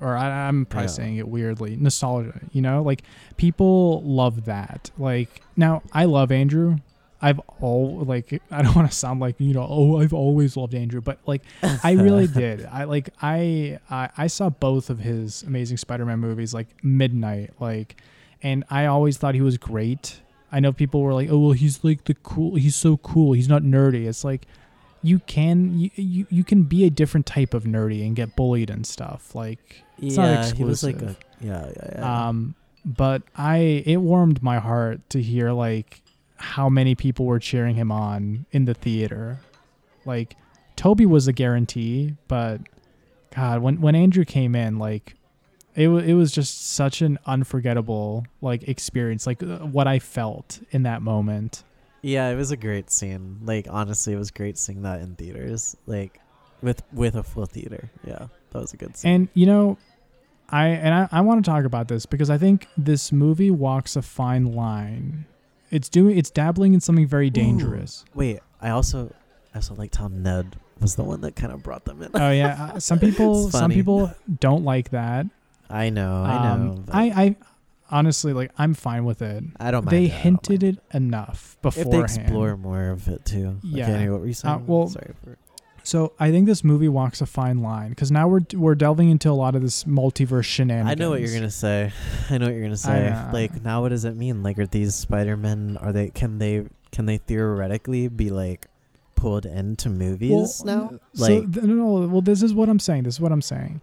[0.00, 0.92] Or I, I'm probably Yeah.
[0.92, 1.76] saying it weirdly.
[1.76, 2.82] Nostalgia, you know?
[2.82, 3.02] Like
[3.36, 4.90] people love that.
[4.98, 6.76] Like now I love Andrew.
[7.22, 10.74] I've all like I don't want to sound like, you know, oh, I've always loved
[10.74, 11.42] Andrew, but like
[11.84, 12.64] I really did.
[12.66, 18.00] I like I, I I saw both of his Amazing Spider-Man movies like midnight like
[18.42, 20.20] and I always thought he was great.
[20.50, 22.54] I know people were like, "Oh, well, he's like the cool.
[22.56, 23.34] He's so cool.
[23.34, 24.46] He's not nerdy." It's like
[25.02, 28.68] you can you, you you can be a different type of nerdy and get bullied
[28.70, 29.34] and stuff.
[29.34, 32.28] Like It's not yeah, he was like a yeah, yeah, yeah.
[32.28, 36.02] um but I it warmed my heart to hear like
[36.36, 39.38] how many people were cheering him on in the theater.
[40.06, 40.36] Like
[40.76, 42.60] Tobey was a guarantee, but
[43.34, 45.16] god, when when Andrew came in like
[45.74, 50.60] it wa it was just such an unforgettable like experience like uh, what I felt
[50.70, 51.62] in that moment.
[52.02, 53.40] Yeah, it was a great scene.
[53.44, 55.76] Like honestly, it was great seeing that in theaters.
[55.86, 56.18] Like
[56.62, 57.90] with with a full theater.
[58.06, 59.12] Yeah, that was a good scene.
[59.12, 59.78] And you know,
[60.52, 63.96] I and I, I want to talk about this because I think this movie walks
[63.96, 65.26] a fine line.
[65.70, 68.04] It's doing it's dabbling in something very dangerous.
[68.14, 69.14] Wait, I also
[69.54, 72.10] I also liked how Ned was the one that kind of brought them in.
[72.14, 75.26] Oh yeah, uh, some people some people don't like that.
[75.68, 76.72] I know, I know.
[76.72, 77.36] Um, I I
[77.90, 79.44] honestly like I'm fine with it.
[79.58, 79.96] I don't mind.
[79.96, 81.94] They it, hinted it enough beforehand.
[81.94, 83.58] If they explore more of it too.
[83.62, 83.86] Yeah.
[83.86, 84.66] Anyway, what were you saying?
[84.66, 85.36] well, Sorry for
[85.82, 89.30] So I think this movie walks a fine line because now we're we're delving into
[89.30, 90.90] a lot of this multiverse shenanigans.
[90.90, 91.92] I know what you're gonna say.
[92.30, 93.10] I know what you're gonna say.
[93.10, 93.30] know.
[93.32, 94.42] Like now, what does it mean?
[94.42, 95.78] Like, are these Spider-Men?
[95.80, 96.10] Are they?
[96.10, 96.66] Can they?
[96.92, 98.66] Can they theoretically be like
[99.14, 100.90] pulled into movies now?
[101.14, 103.04] Like, so th- no, no, well, this is what I'm saying.
[103.04, 103.80] This is what I'm saying.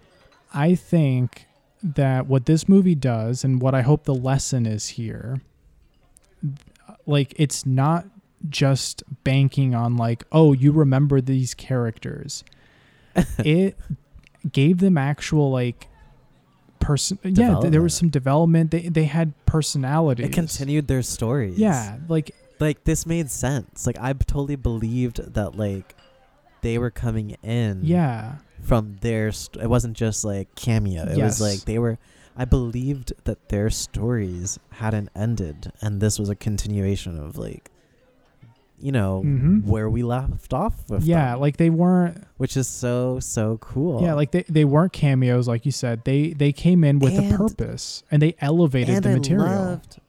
[0.54, 1.46] I think
[1.84, 5.42] that what this movie does, and what I hope the lesson is here,
[7.06, 8.06] like it's not
[8.50, 12.44] just banking on like, oh, you remember these characters.
[13.40, 13.76] it
[14.52, 15.88] gave them actual like
[16.80, 17.18] person.
[17.24, 18.72] Yeah, there was some development.
[18.72, 20.28] They they had personalities.
[20.28, 21.58] it continued their stories.
[21.58, 23.86] Yeah, like like this made sense.
[23.88, 25.96] Like I totally believed that like
[26.62, 27.82] they were coming in.
[27.84, 28.36] yeah.
[28.64, 31.04] From their, st- it wasn't just like cameo.
[31.04, 31.40] It Yes.
[31.40, 32.00] was like they were.
[32.36, 37.70] I believed that their stories hadn't ended, and this was a continuation of like,
[38.80, 39.66] you know, Mhm.
[39.66, 44.02] where we left off with Yeah, them, like they weren't which is so so cool.
[44.04, 46.04] Yeah, like they, they weren't cameos, like you said.
[46.06, 49.48] They they came in with a purpose and they elevated and the I material.
[49.64, 50.00] loved.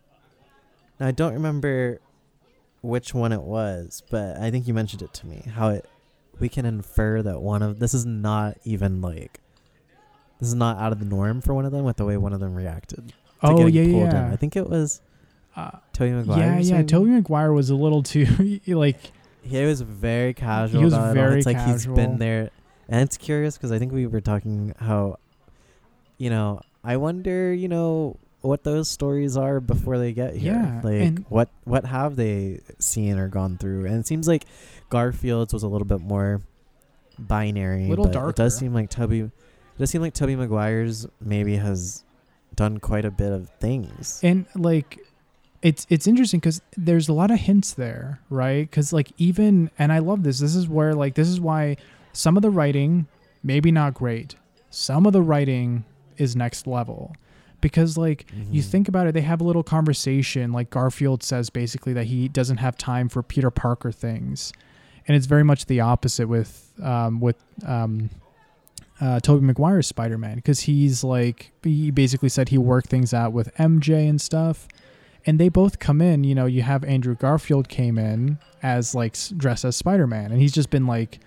[1.00, 2.00] Now I don't remember
[2.82, 5.44] which one it was, but I think you mentioned it to me.
[5.54, 5.88] How it
[6.38, 9.40] we can infer that one of this is not even like
[10.40, 12.32] this is not out of the norm for one of them with the way one
[12.32, 13.08] of them reacted.
[13.08, 14.10] to oh yeah, pulled in.
[14.12, 14.30] yeah.
[14.30, 15.00] I think it was
[15.58, 16.38] Uh, Tobey Maguire.
[16.60, 16.82] yeah, yeah.
[16.82, 19.10] Tobey Maguire was a little too like
[19.42, 20.78] He was very casual.
[20.80, 21.96] He was about it very It's like he's casual.
[21.96, 22.50] been there,
[22.88, 25.18] and it's curious because I think we were talking how,
[26.16, 30.52] you know, I wonder, you know, what those stories are before they get here.
[30.52, 33.86] Yeah, like what what have they seen or gone through?
[33.86, 34.44] And it seems like
[34.90, 36.40] Garfield's was a little bit more
[37.18, 37.86] binary.
[37.88, 39.20] Little but It does seem like Tobey.
[39.22, 39.32] It
[39.78, 42.04] does seem like Tobey Maguire's maybe has
[42.54, 44.20] done quite a bit of things.
[44.22, 44.98] and like
[45.62, 48.62] it's it's interesting because there's a lot of hints there, right?
[48.68, 50.38] Because like even and I love this.
[50.38, 51.76] This is where like this is why
[52.12, 53.06] some of the writing
[53.42, 54.34] maybe not great.
[54.70, 55.84] Some of the writing
[56.16, 57.14] is next level.
[57.60, 58.66] Because like you Mhm.
[58.66, 60.52] think about it, they have a little conversation.
[60.52, 64.52] Like Garfield says basically that he doesn't have time for Peter Parker things,
[65.08, 68.10] and it's very much the opposite with um, with um,
[69.00, 73.32] uh, Tobey Maguire's Spider Man because he's like he basically said he worked things out
[73.32, 74.68] with MJ and stuff,
[75.26, 76.24] and they both come in.
[76.24, 80.40] You know, you have Andrew Garfield came in as like dressed as Spider Man, and
[80.40, 81.20] he's just been like.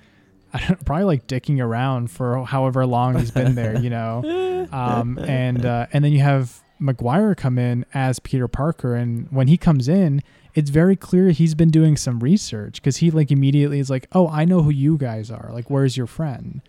[0.54, 5.18] I don't, probably like dicking around for however long he's been there, you know um,
[5.20, 9.56] and uh, and then you have Maguire come in as Peter Parker, and when he
[9.56, 10.22] comes in,
[10.56, 14.28] it's very clear he's been doing some research because he like immediately is like, "Oh,
[14.28, 15.52] I know who you guys are.
[15.54, 16.62] Like, where's your friend?"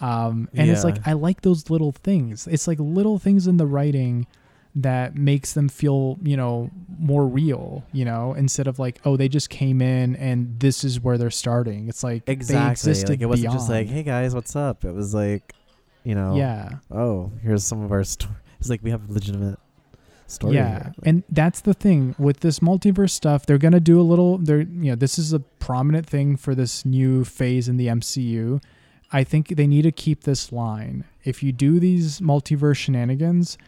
[0.00, 2.46] Um, and it's like I like those little things.
[2.46, 4.26] It's like little things in the writing
[4.74, 9.28] that makes them feel you know more real you know instead of like oh they
[9.28, 12.70] just came in and this is where they're starting it's like they exactly.
[12.70, 15.54] existed Like it wasn't just like, "Hey guys, what's up?" It was like,
[16.04, 18.36] you know, yeah Oh, here's some of our stories.
[18.58, 19.58] It's like we have legitimate
[20.26, 20.54] story.
[20.54, 20.92] Yeah, here.
[21.04, 23.46] and that's the thing with this multiverse stuff.
[23.46, 24.38] They're gonna do a little.
[24.38, 28.62] They're you know this is a prominent thing for this new phase in the MCU.
[29.12, 31.04] I think they need to keep this line.
[31.24, 33.58] If you do these multiverse shenanigans,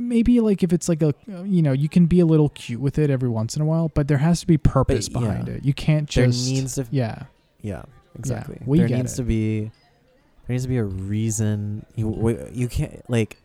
[0.00, 2.98] maybe like if it's like a you know you can be a little cute with
[2.98, 5.18] it every once in a while, but there has to be purpose yeah.
[5.18, 5.64] behind it.
[5.64, 6.86] You can't there just needs to.
[6.90, 7.24] yeah
[7.62, 7.82] Yeah,
[8.18, 8.60] exactly.
[8.64, 9.16] we there needs it.
[9.16, 9.60] to be.
[9.60, 11.84] There needs to be a reason.
[11.94, 13.38] You you can't like.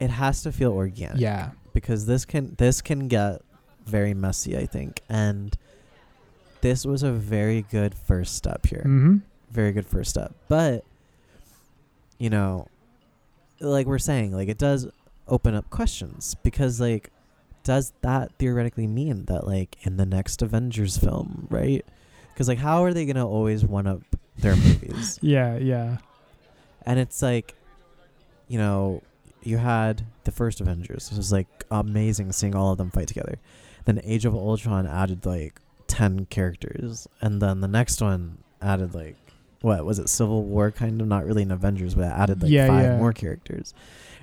[0.00, 1.20] It has to feel organic.
[1.20, 3.42] yeah because this can this can get
[3.86, 5.56] very messy i think and
[6.60, 9.16] this was a very good first step here mm-hmm.
[9.50, 10.84] very good first step but
[12.18, 12.66] you know
[13.60, 14.88] like we're saying like it does
[15.30, 17.10] open up questions because like
[17.62, 21.84] does that theoretically mean that like in the next avengers film right?
[22.32, 24.02] Because like how are they gonna always one up
[24.38, 25.18] their movies?
[25.22, 25.98] Yeah yeah.
[26.84, 27.54] And it's like
[28.48, 29.02] you know
[29.42, 31.10] you had the first avengers.
[31.10, 33.38] It was like amazing seeing all of them fight together.
[33.84, 37.08] Then age of ultron added like 10 characters.
[37.20, 39.16] And then the next one added like
[39.62, 42.50] what was it civil war kind of not really an avengers but it added like
[42.50, 42.96] Yeah, five yeah.
[42.98, 43.74] more characters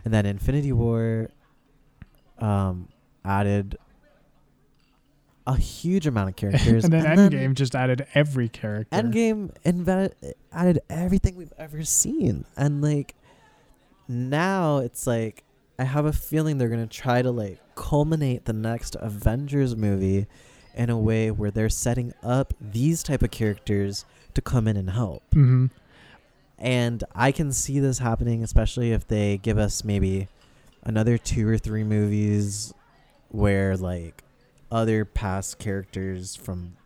[0.06, 1.30] and then infinity war
[2.40, 2.88] um
[3.26, 3.78] added
[5.46, 8.96] a huge amount of characters and then Endgame just added every character.
[8.98, 10.14] Endgame invented
[10.52, 13.16] added everything we've ever seen, and like
[14.10, 15.44] now it's like
[15.80, 20.28] I have a feeling they're gonna try to like culminate the next Avengers movie
[20.76, 24.04] in a way where they're setting up these type of characters
[24.38, 25.24] to come in and help.
[25.34, 25.66] hmm
[26.58, 30.28] And I can see this happening, especially if they give us maybe
[30.84, 32.74] another two or three movies
[33.30, 34.24] where like
[34.72, 36.78] other past characters from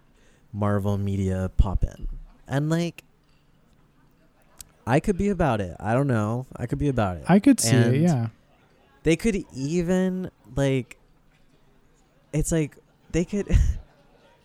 [0.53, 2.07] Marvel media pop in.
[2.47, 3.03] And like
[4.87, 5.75] I could be about it.
[5.79, 6.47] I don't know.
[6.55, 7.23] I could be about it.
[7.29, 8.01] I could see it.
[8.01, 8.27] Yeah.
[9.03, 10.97] they could even like
[12.33, 12.77] it's like
[13.11, 13.47] they could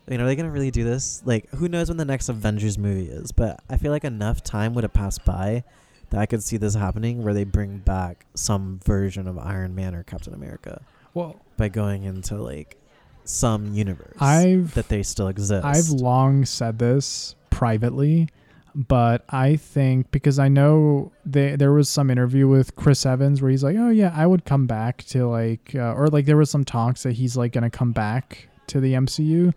[0.07, 1.21] you mean, are they gonna really do this?
[1.25, 4.73] Like who knows when the next Avengers movie is, but I feel like enough time
[4.73, 5.63] would have passed by
[6.09, 9.93] that I could see this happening where they bring back some version of Iron Man
[9.93, 10.81] or Captain America
[11.13, 12.77] Well, by going into like
[13.25, 15.65] some universe I've that they still exist.
[15.65, 18.29] I've long said this privately,
[18.73, 23.51] but I think because I know they, there was some interview with Chris Evans where
[23.51, 26.49] he's like, "Oh yeah, I would come back to like," uh, or like there was
[26.49, 29.53] some talks that he's like gonna come back to the MCU.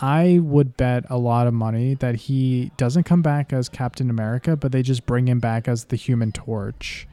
[0.00, 4.56] I would bet a lot of money that he doesn't come back as Captain America,
[4.56, 7.06] but they just bring him back as the Human Torch.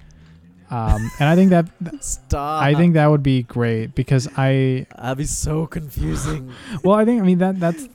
[0.72, 1.68] Um, and I think that
[2.04, 2.64] Stop.
[2.64, 6.52] I think that would be great because I that'd be so confusing.
[6.84, 7.88] well, I think I mean that that's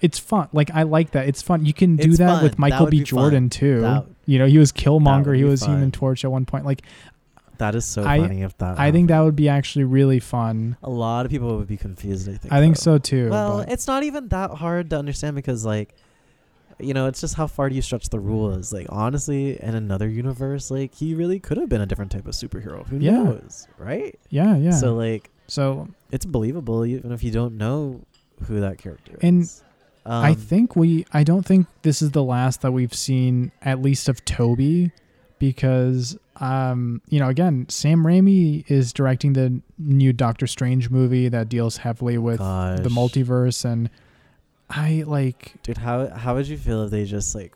[0.00, 0.48] it's fun.
[0.52, 1.26] Like I like that.
[1.28, 1.64] It's fun.
[1.64, 2.42] You can do It's that fun.
[2.44, 3.02] with Michael would B.
[3.02, 3.50] Jordan fun.
[3.50, 3.80] too.
[3.80, 5.36] That- you know, he was Killmonger.
[5.36, 5.92] He was Human.
[5.92, 6.64] Torch at one point.
[6.64, 6.82] Like
[7.58, 10.76] that is so I- funny if that I think that would be actually really fun.
[10.82, 12.52] a lot of people would be confused, I think.
[12.52, 12.80] I think though.
[12.80, 13.30] so too.
[13.30, 15.94] Well, it's not even that hard to understand because, like,
[16.78, 18.72] you know, it's just how far do you stretch the rules?
[18.72, 22.34] Like, honestly, in another universe, like, he really could have been a different type of
[22.34, 22.86] superhero.
[22.88, 23.22] Who Yeah.
[23.22, 24.18] knows, right?
[24.28, 24.72] yeah, yeah.
[24.72, 28.00] So, like, So, it's believable even if you don't know
[28.46, 29.62] who that character And is.
[30.04, 31.04] Um, I think we.
[31.12, 34.92] I don't think this is the last that we've seen, at least of Tobey,
[35.38, 41.48] because um, you know, again, Sam Raimi is directing the new Doctor Strange movie that
[41.48, 43.88] deals heavily with the multiverse, and
[44.68, 47.52] I like Dude, how how would you feel if they just like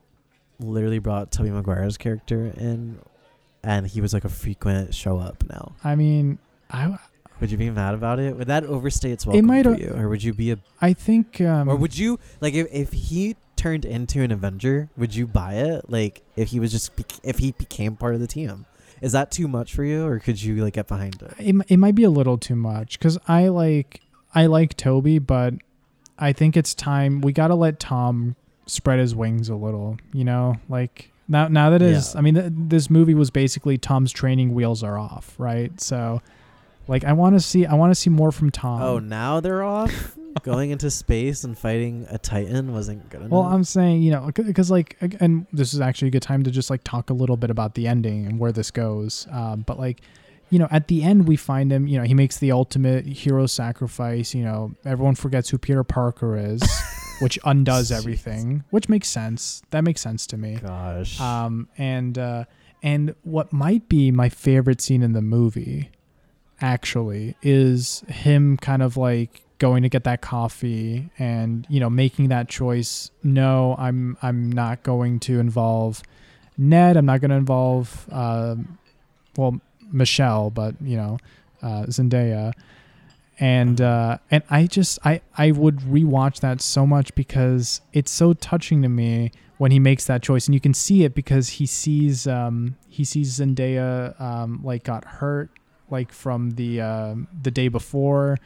[0.59, 2.99] literally brought Tobey Maguire's character in,
[3.63, 5.73] and he was like a frequent show up now?
[5.85, 6.39] I mean,
[6.71, 6.99] I
[7.41, 8.37] Would you be mad about it?
[8.37, 11.41] Would that overstay its welcome might for you, or would you be a I think
[11.43, 15.55] um, or would you like if, if he turned into an Avenger, would you buy
[15.55, 15.91] it?
[15.91, 18.65] Like if he was just bec- if he became part of the team,
[19.01, 21.35] is that too much for you, or could you like get behind it?
[21.39, 24.01] it, it might be a little too much because I like
[24.35, 25.55] I like Tobey, but
[26.19, 28.37] I think it's time we got to let Tom
[28.67, 29.99] spread his wings a little.
[30.13, 32.19] You know, like now now that is Yeah.
[32.19, 35.79] I mean th- this movie was basically Tom's training wheels are off, right?
[35.81, 36.23] So
[36.91, 38.83] like I want to see I want to see more from Tom.
[38.83, 40.17] Oh, now they're off.
[40.43, 43.31] Going into space and fighting a Titan wasn't good enough.
[43.31, 46.51] Well, I'm saying, you know, because like, and this is actually a good time to
[46.51, 49.27] just like talk a little bit about the ending and where this goes.
[49.31, 50.01] Um, but like,
[50.51, 53.47] you know, at the end, we find him, you know, he makes the ultimate hero
[53.47, 54.33] sacrifice.
[54.33, 56.63] You know, everyone forgets who Peter Parker is,
[57.21, 57.99] which undoes Jeez.
[57.99, 59.63] everything, which makes sense.
[59.71, 60.59] That makes sense to me.
[60.63, 61.21] Gosh.
[61.21, 62.45] Um, and, uh,
[62.85, 65.91] and what might be my favorite scene in the movie
[66.61, 72.29] actually is him kind of like going to get that coffee and you know making
[72.29, 76.03] that choice no i'm i'm not going to involve
[76.61, 76.97] ned.
[76.97, 78.57] I'm not going to involve uh,
[79.37, 81.19] well michelle but you know
[81.63, 82.53] uh, zendaya.
[83.39, 88.35] And uh, and I just I I would rewatch that so much because it's so
[88.35, 91.65] touching to me when he makes that choice, and you can see it because he
[91.65, 95.51] sees um, he sees Zendaya um, like got hurt
[95.91, 98.39] like from the uh, the day before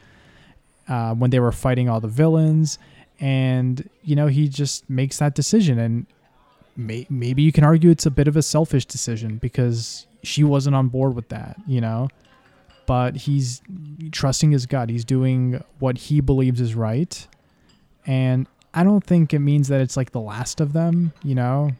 [0.87, 2.77] uh, when they were fighting all the villains,
[3.19, 6.05] and you know he just makes that decision, and
[6.75, 10.75] may- maybe you can argue it's a bit of a selfish decision because she wasn't
[10.75, 12.09] on board with that, you know
[12.85, 13.61] but he's
[14.11, 14.89] trusting his gut.
[14.89, 17.27] He's doing what he believes is right.
[18.05, 21.71] And I don't think it means that it's like the last of them, you know?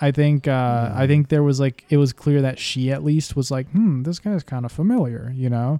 [0.00, 1.08] I think uh I Mm.
[1.08, 4.18] think there was like it was clear that she at least was like, "Hmm, this
[4.18, 5.78] guy's kind of familiar," you know?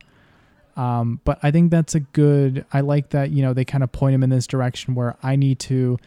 [0.77, 3.93] Um but I think that's a good I like that, you know, they kind of
[3.93, 5.99] point him in this direction where I need to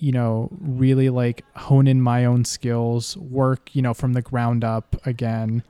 [0.00, 4.62] you know, really like hone in my own skills, work, you know, from the ground
[4.62, 5.60] up again,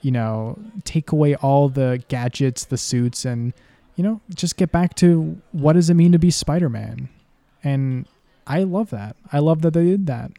[0.00, 3.52] you know, take away all the gadgets, the suits, and,
[3.94, 7.08] you know, just get back to what does it mean to be Spider Man?
[7.62, 8.08] And
[8.44, 9.14] I love that.
[9.32, 10.32] I love that they did that.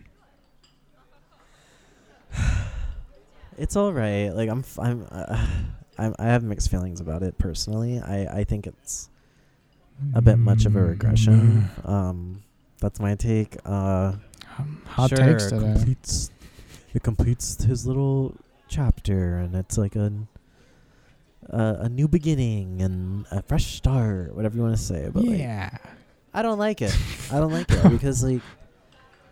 [3.58, 4.30] it's all right.
[4.30, 5.48] Like I'm, f- I'm, uh,
[5.98, 8.00] I'm, I have mixed feelings about it personally.
[8.00, 9.10] I, I think it's
[10.14, 11.70] a bit much of a regression.
[11.86, 12.44] Um,
[12.80, 13.58] that's my take.
[13.66, 14.14] Uh,
[14.86, 15.74] Hot sure, takes it today.
[15.74, 16.32] completes,
[16.94, 18.36] it completes his little
[18.68, 20.12] chapter, and it's like a,
[21.50, 25.10] a, a new beginning and a fresh start, whatever you want to say.
[25.12, 25.78] But like, yeah.
[26.34, 26.96] I don't like it.
[27.32, 28.42] I don't like it because like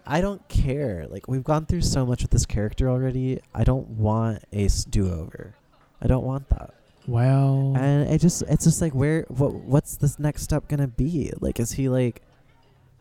[0.08, 1.08] I don't care.
[1.10, 3.39] Like we've gone through so much with this character already.
[3.53, 5.56] I don't want a do over.
[6.01, 6.74] I don't want that.
[7.08, 11.32] well, And it just it's just like where what what's this next step gonna be?
[11.39, 12.22] Like is he like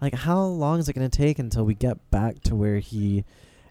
[0.00, 3.24] like how long is it gonna take until we get back to where he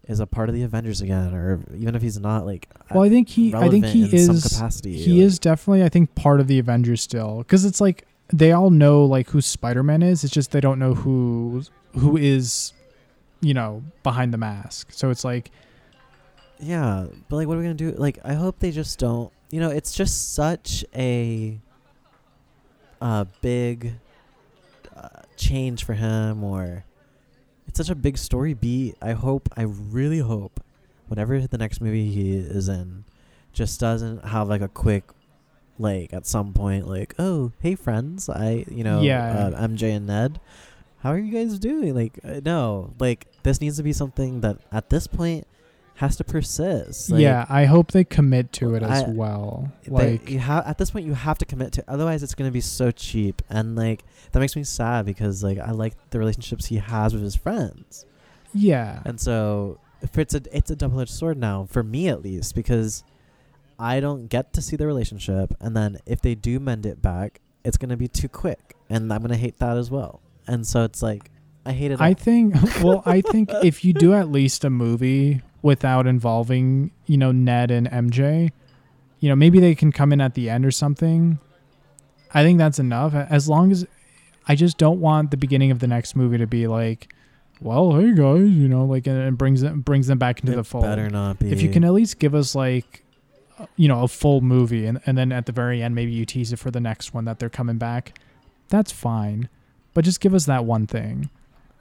[0.08, 3.10] is a part of the Avengers again, or even if he's not like well, I
[3.10, 4.98] think he, I think he is, capacity.
[4.98, 8.52] he like- is definitely, I think, part of the Avengers still, because it's like they
[8.52, 10.24] all know like who Spider Man is.
[10.26, 11.64] It's just they don't know who
[11.98, 12.74] who is,
[13.44, 14.91] you know, behind the mask.
[14.91, 15.52] So it's like,
[16.60, 17.91] Yeah, but like, what are we gonna do?
[17.91, 19.32] Like, I hope they just don't.
[19.52, 21.60] You know, it's just such a,
[23.02, 23.94] uh, big,
[24.96, 26.86] uh, change for him, or
[27.68, 28.96] it's such a big story beat.
[29.02, 30.64] I hope, I really hope,
[31.08, 33.04] whatever the next movie he is in,
[33.52, 35.04] just doesn't have like a quick,
[35.78, 39.50] like at some point, like, oh, hey friends, I, you know, Yeah.
[39.54, 40.39] uh, MJ and Ned.
[41.00, 41.94] How are you guys doing?
[41.94, 45.46] Like, uh, no, like this needs to be something that at this point
[45.98, 47.12] has to persist.
[47.12, 49.72] Like, yeah, I hope they commit to it as I- well.
[49.84, 51.84] they- Like, you have at this point you have to commit to.
[51.88, 55.72] Otherwise, it's gonna be so cheap, and like that makes me sad because like I
[55.72, 58.06] like the relationships he has with his friends,
[58.54, 62.22] yeah, and so if it's a it's a double edged sword now for me at
[62.24, 63.04] least because
[63.80, 67.39] I don't get to see the relationship, and then if they do mend it back,
[67.64, 70.22] it's gonna be too quick, and I'm gonna hate that as well.
[70.48, 71.30] And so it's like
[71.66, 72.01] I hate it.
[72.01, 72.55] I think.
[72.84, 77.72] Well, I think if you do at least a movie without involving, you know, Ned
[77.72, 78.51] and MJ,
[79.20, 81.39] you know, maybe they can come in at the end or something.
[82.34, 83.14] I think that's enough.
[83.14, 83.86] As long as
[84.47, 87.14] I just don't want the beginning of the next movie to be like,
[87.61, 90.64] well, hey guys, you know, like and brings them brings them back into It the
[90.66, 90.84] fold.
[90.84, 91.51] better not be.
[91.51, 93.05] If you can at least give us like,
[93.78, 96.51] you know, a full movie, and and then at the very end maybe you tease
[96.51, 98.20] it for the next one that they're coming back,
[98.68, 99.47] that's fine.
[99.93, 101.30] But just give us that one thing.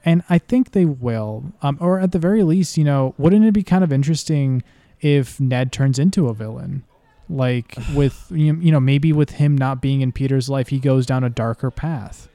[0.05, 1.53] And I think they will.
[1.61, 4.63] Um, or at the very least, you know, wouldn't it be kind of interesting
[5.01, 6.83] if Ned turns into a villain?
[7.29, 11.05] Like with you you know maybe with him not being in Peter's life, he goes
[11.05, 12.27] down a darker path.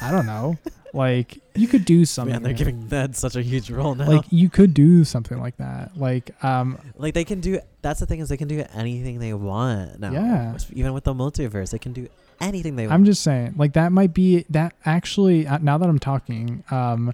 [0.00, 0.58] I don't know.
[0.94, 2.32] Like you could do something.
[2.32, 4.06] Man, they're giving Ned such a huge role now.
[4.06, 5.94] like you could do something like that.
[5.94, 7.60] Like um Like they can do.
[7.82, 10.12] That's the thing is they can do anything they want now.
[10.12, 10.56] Yeah.
[10.72, 12.08] Even with the multiverse, they can do
[12.40, 12.94] anything they want.
[12.94, 15.46] I'm just saying, like that might be that actually.
[15.46, 17.12] Uh, now that I'm talking, um,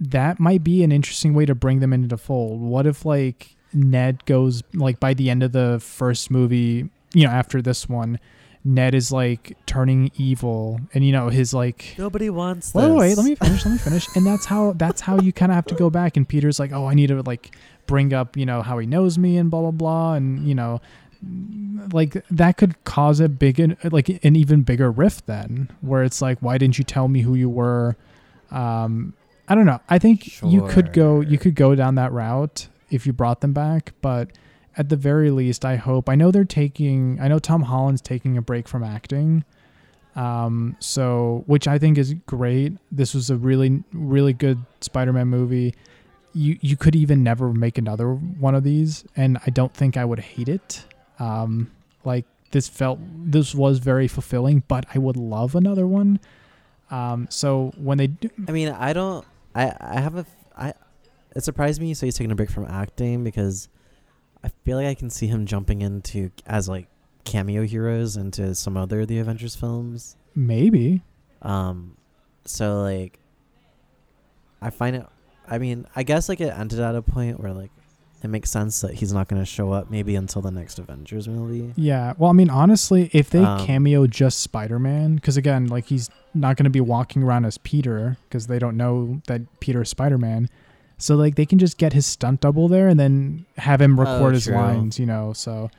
[0.00, 2.60] that might be an interesting way to bring them into the fold.
[2.60, 7.30] What if like Ned goes like by the end of the first movie, you know,
[7.30, 8.18] after this one,
[8.64, 11.94] Ned is like turning evil, and you know his like.
[11.98, 12.82] Nobody wants this.
[12.82, 13.64] Wait, wait, let me finish.
[13.64, 14.06] Let me finish.
[14.14, 16.16] And that's how that's how you kind of have to go back.
[16.16, 17.56] And Peter's like, oh, I need to like
[17.86, 20.80] bring up, you know, how he knows me and blah blah blah, and you know,
[21.92, 26.38] like that could cause a big, like an even bigger rift then, where it's like,
[26.40, 27.96] why didn't you tell me who you were?
[28.50, 29.14] Um,
[29.48, 29.80] I don't know.
[29.88, 33.52] I think you could go, you could go down that route if you brought them
[33.52, 34.30] back, but
[34.76, 36.08] at the very least, I hope.
[36.08, 37.18] I know they're taking.
[37.20, 39.44] I know Tom Holland's taking a break from acting.
[40.14, 42.72] Um, so which I think is great.
[42.90, 45.74] This was a really, really good Spider-Man movie.
[46.32, 50.04] You you could even never make another one of these, and I don't think I
[50.04, 50.84] would hate it.
[51.18, 51.70] Um,
[52.04, 56.20] like this felt this was very fulfilling, but I would love another one.
[56.90, 59.26] Um, so when they do, I mean, I don't.
[59.54, 60.20] I I have a.
[60.20, 60.74] f- I.
[61.36, 63.68] It surprised me you say he's taking a break from acting because
[64.42, 66.88] I feel like I can see him jumping into as like
[67.24, 70.16] cameo heroes into some other the Avengers films.
[70.34, 71.02] maybe
[71.42, 71.96] Um,
[72.44, 73.18] so like,
[74.62, 75.06] I find it.
[75.46, 77.70] I mean, I guess like it ended at a point where like
[78.22, 81.28] it makes sense that he's not going to show up maybe until the next Avengers
[81.28, 81.72] movie.
[81.76, 82.14] Yeah.
[82.18, 86.10] Well, I mean, honestly, if they Um, cameo just Spider Man, because again, like he's
[86.34, 90.18] not going to be walking around as Peter because they don't know that Peter's Spider
[90.18, 90.48] Man.
[91.00, 94.34] So, like, they can just get his stunt double there and then have him record
[94.34, 94.60] his Oh, true.
[94.60, 95.32] lines, you know?
[95.32, 95.70] So,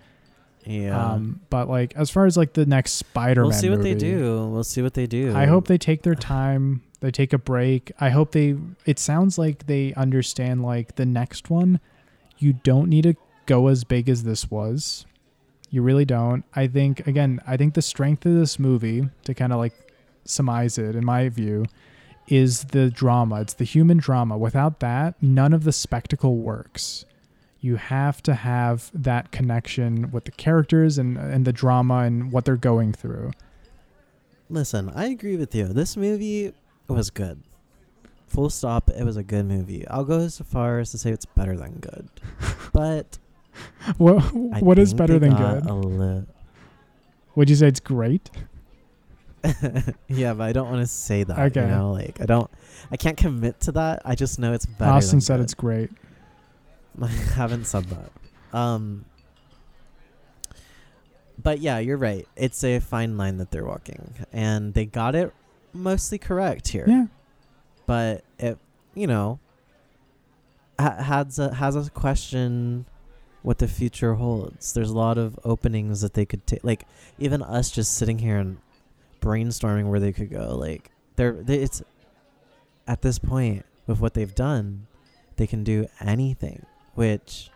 [0.65, 0.97] Yeah.
[1.13, 3.95] um, but like, as far as like the next Spider Man we'll see what they
[3.95, 4.47] do.
[4.47, 5.35] We'll see what they do.
[5.35, 6.83] I hope they take their time.
[7.01, 7.91] They take a break.
[7.99, 8.55] I hope they.
[8.85, 10.63] It sounds like they understand.
[10.63, 11.79] Like the next one,
[12.39, 13.15] you don't need to
[13.45, 15.05] go as big as this was.
[15.69, 16.43] You really don't.
[16.55, 17.41] I think again.
[17.45, 19.93] I think the strength of this movie, to kind of like
[20.25, 21.65] surmise it, in my view,
[22.27, 23.41] is the drama.
[23.41, 24.37] It's the human drama.
[24.37, 27.05] Without that, none of the spectacle works.
[27.59, 32.45] You have to have that connection with the characters and and the drama and what
[32.45, 33.31] they're going through.
[34.49, 35.65] Listen, I agree with you.
[35.65, 36.53] This movie
[36.87, 37.43] was good.
[38.29, 38.89] Full stop.
[38.89, 39.87] It was a good movie.
[39.87, 42.09] I'll go as far as to say it's better than good.
[42.71, 43.17] But
[43.97, 44.19] What
[44.61, 46.27] what is better than good?
[47.35, 48.29] Would you say it's great?
[50.07, 51.39] yeah, but I don't want to say that.
[51.39, 51.61] Okay.
[51.61, 52.49] You know, like I don't.
[52.91, 54.01] I can't commit to that.
[54.05, 54.91] I just know it's better.
[54.91, 55.43] Austin said good.
[55.43, 55.89] it's great.
[57.01, 58.57] I haven't said that.
[58.57, 59.05] Um.
[61.41, 62.27] But yeah, you're right.
[62.35, 65.33] It's a fine line that they're walking, and they got it
[65.73, 66.85] mostly correct here.
[66.87, 67.05] Yeah.
[67.89, 68.59] But it
[68.93, 69.39] you know
[70.77, 72.85] ha- has a has a question
[73.41, 74.73] what the future holds.
[74.73, 76.85] There's a lot of openings that they could take like
[77.17, 78.57] even us just sitting here and
[79.21, 81.81] brainstorming where they could go like they're they, it's
[82.87, 84.85] at this point with what they've done
[85.35, 87.49] they can do anything which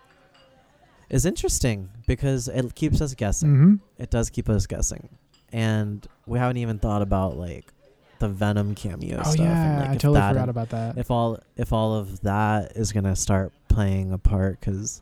[1.12, 3.50] is interesting because it keeps us guessing.
[3.50, 3.76] Mm-hmm.
[4.02, 5.10] it does keep us guessing.
[5.52, 7.72] And we haven't even thought about like
[8.20, 10.97] the venom cameo Oh stuff and, yeah, like, I totally that forgot about that.
[10.97, 15.01] if all if all of that is gonna start playing a part because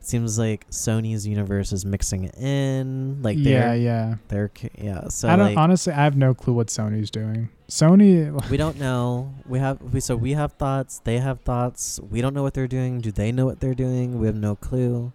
[0.00, 4.14] it seems like Sony's universe is mixing it in like yeah, they're yeah.
[4.28, 5.92] they're yeah so I don't like honestly.
[5.92, 7.48] I have no clue what Sony's doing.
[7.68, 8.32] Sony.
[8.50, 12.34] we don't know we have we so we have thoughts they have thoughts we don't
[12.34, 15.12] know what they're doing do they know what they're doing we have no clue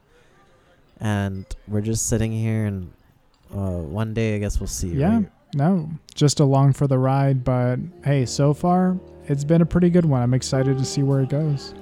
[0.99, 2.91] and we're just sitting here and
[3.53, 5.17] uh, one day I guess we'll see Yeah.
[5.17, 5.31] right?
[5.53, 7.43] No, just along for the ride.
[7.43, 10.21] But hey, so far it's been a pretty good one.
[10.21, 11.73] I'm excited to see where it goes.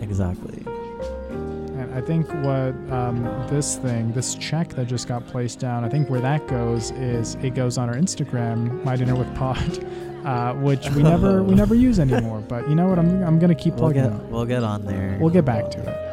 [0.00, 5.84] exactly And I think what um, this thing, this check that just got placed down,
[5.84, 9.84] I think where that goes is it goes on our Instagram, my dinner with pod,
[10.26, 12.40] uh, which we never we never use anymore.
[12.40, 12.98] But you know what?
[12.98, 14.26] I'm I'm gonna keep we'll plugging get it.
[14.26, 16.11] we'll get on there We'll get back to it.